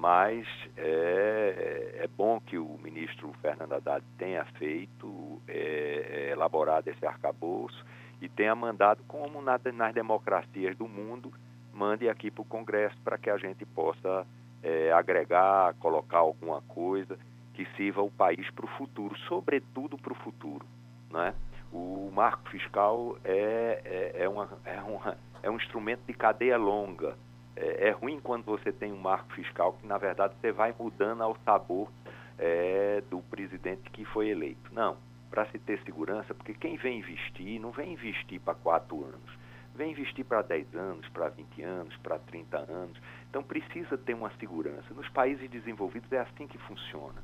Mas 0.00 0.46
é, 0.78 2.04
é 2.04 2.08
bom 2.16 2.40
que 2.40 2.56
o 2.56 2.78
ministro 2.82 3.34
Fernando 3.42 3.74
Haddad 3.74 4.02
tenha 4.16 4.46
feito, 4.56 5.42
é, 5.46 6.28
é 6.28 6.30
elaborado 6.30 6.88
esse 6.88 7.04
arcabouço 7.04 7.84
e 8.18 8.26
tenha 8.26 8.54
mandado, 8.54 9.02
como 9.06 9.42
na, 9.42 9.60
nas 9.74 9.92
democracias 9.92 10.74
do 10.74 10.88
mundo, 10.88 11.30
mande 11.70 12.08
aqui 12.08 12.30
para 12.30 12.40
o 12.40 12.46
Congresso 12.46 12.96
para 13.04 13.18
que 13.18 13.28
a 13.28 13.36
gente 13.36 13.66
possa 13.66 14.26
é, 14.62 14.90
agregar, 14.90 15.74
colocar 15.74 16.20
alguma 16.20 16.62
coisa 16.62 17.18
que 17.52 17.66
sirva 17.76 18.00
o 18.00 18.10
país 18.10 18.50
para 18.52 18.64
o 18.64 18.68
futuro, 18.78 19.14
sobretudo 19.28 19.98
para 19.98 20.14
o 20.14 20.16
futuro. 20.16 20.64
Né? 21.10 21.34
O 21.70 22.10
marco 22.10 22.48
fiscal 22.48 23.18
é, 23.22 23.82
é, 23.84 24.22
é, 24.22 24.28
uma, 24.30 24.48
é, 24.64 24.80
uma, 24.80 25.18
é 25.42 25.50
um 25.50 25.56
instrumento 25.58 26.00
de 26.06 26.14
cadeia 26.14 26.56
longa. 26.56 27.18
É, 27.60 27.88
é, 27.88 27.90
ruim 27.90 28.18
quando 28.20 28.44
você 28.44 28.72
tem 28.72 28.90
um 28.90 28.96
marco 28.96 29.30
fiscal 29.34 29.74
que, 29.74 29.86
na 29.86 29.98
verdade, 29.98 30.34
você 30.40 30.50
vai 30.50 30.74
mudando 30.78 31.22
ao 31.22 31.36
sabor 31.44 31.92
é, 32.38 33.02
do 33.10 33.20
presidente 33.20 33.90
que 33.90 34.02
foi 34.06 34.30
eleito. 34.30 34.72
Não, 34.72 34.96
para 35.30 35.44
se 35.50 35.58
ter 35.58 35.78
segurança, 35.82 36.34
porque 36.34 36.54
quem 36.54 36.78
vem 36.78 37.00
investir, 37.00 37.60
não 37.60 37.70
vem 37.70 37.92
investir 37.92 38.40
para 38.40 38.54
quatro 38.54 39.04
anos, 39.04 39.38
vem 39.74 39.90
investir 39.90 40.24
para 40.24 40.40
10 40.40 40.74
anos, 40.74 41.06
para 41.10 41.28
20 41.28 41.62
anos, 41.62 41.94
para 41.98 42.18
30 42.18 42.56
anos. 42.56 42.98
Então 43.28 43.42
precisa 43.42 43.98
ter 43.98 44.14
uma 44.14 44.30
segurança. 44.38 44.94
Nos 44.94 45.08
países 45.10 45.48
desenvolvidos 45.50 46.10
é 46.12 46.18
assim 46.18 46.46
que 46.46 46.56
funciona. 46.56 47.22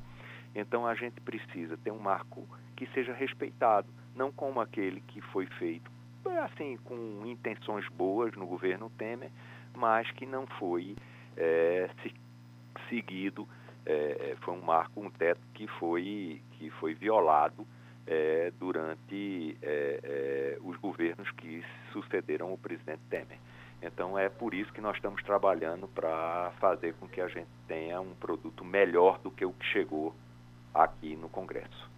Então 0.53 0.85
a 0.85 0.93
gente 0.93 1.19
precisa 1.19 1.75
ter 1.77 1.89
um 1.89 1.99
marco 1.99 2.47
que 2.75 2.85
seja 2.93 3.11
respeitado, 3.11 3.87
não 4.15 4.31
como 4.31 4.61
aquele 4.61 5.01
que 5.01 5.19
foi 5.19 5.47
feito 5.47 5.97
assim 6.39 6.77
com 6.83 7.23
intenções 7.25 7.87
boas 7.89 8.35
no 8.35 8.45
governo 8.45 8.89
Temer, 8.91 9.31
mas 9.77 10.09
que 10.11 10.25
não 10.25 10.47
foi 10.59 10.95
é, 11.37 11.89
se, 12.01 12.13
seguido, 12.89 13.47
é, 13.85 14.35
foi 14.41 14.53
um 14.53 14.61
marco, 14.61 14.99
um 14.99 15.09
teto 15.09 15.41
que 15.53 15.67
foi, 15.67 16.41
que 16.53 16.69
foi 16.71 16.93
violado 16.93 17.65
é, 18.05 18.51
durante 18.59 19.57
é, 19.61 19.99
é, 20.03 20.57
os 20.61 20.75
governos 20.77 21.29
que 21.31 21.63
sucederam 21.91 22.51
o 22.51 22.57
presidente 22.57 23.01
Temer. 23.09 23.37
Então 23.81 24.17
é 24.17 24.27
por 24.27 24.53
isso 24.53 24.73
que 24.73 24.81
nós 24.81 24.95
estamos 24.95 25.21
trabalhando 25.23 25.87
para 25.87 26.51
fazer 26.59 26.95
com 26.95 27.07
que 27.07 27.21
a 27.21 27.27
gente 27.27 27.49
tenha 27.67 28.01
um 28.01 28.15
produto 28.15 28.65
melhor 28.65 29.19
do 29.19 29.29
que 29.29 29.45
o 29.45 29.53
que 29.53 29.65
chegou 29.67 30.15
aqui 30.73 31.15
no 31.15 31.29
Congresso. 31.29 31.96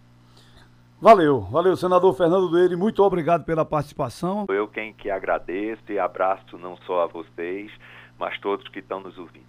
Valeu, 1.02 1.40
valeu, 1.40 1.74
senador 1.78 2.14
Fernando 2.14 2.50
Doeire, 2.50 2.76
muito 2.76 3.02
obrigado 3.02 3.42
pela 3.42 3.64
participação. 3.64 4.44
Eu 4.50 4.68
quem 4.68 4.92
que 4.92 5.08
agradeço 5.08 5.80
e 5.88 5.98
abraço 5.98 6.58
não 6.58 6.76
só 6.76 7.04
a 7.04 7.06
vocês, 7.06 7.72
mas 8.18 8.38
todos 8.38 8.68
que 8.68 8.80
estão 8.80 9.00
nos 9.00 9.16
ouvindo. 9.16 9.46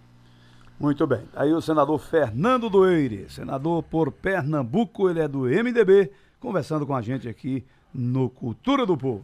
Muito 0.80 1.06
bem. 1.06 1.28
Aí 1.36 1.52
o 1.52 1.60
senador 1.60 2.00
Fernando 2.00 2.70
Doeire, 2.70 3.30
senador 3.30 3.84
por 3.84 4.14
Pernambuco, 4.14 5.10
ele 5.10 5.20
é 5.20 5.28
do 5.28 5.42
MDB, 5.42 6.10
conversando 6.40 6.88
com 6.88 6.96
a 6.96 7.02
gente 7.02 7.28
aqui 7.28 7.66
no 7.94 8.30
Cultura 8.30 8.86
do 8.86 8.96
Povo. 8.96 9.20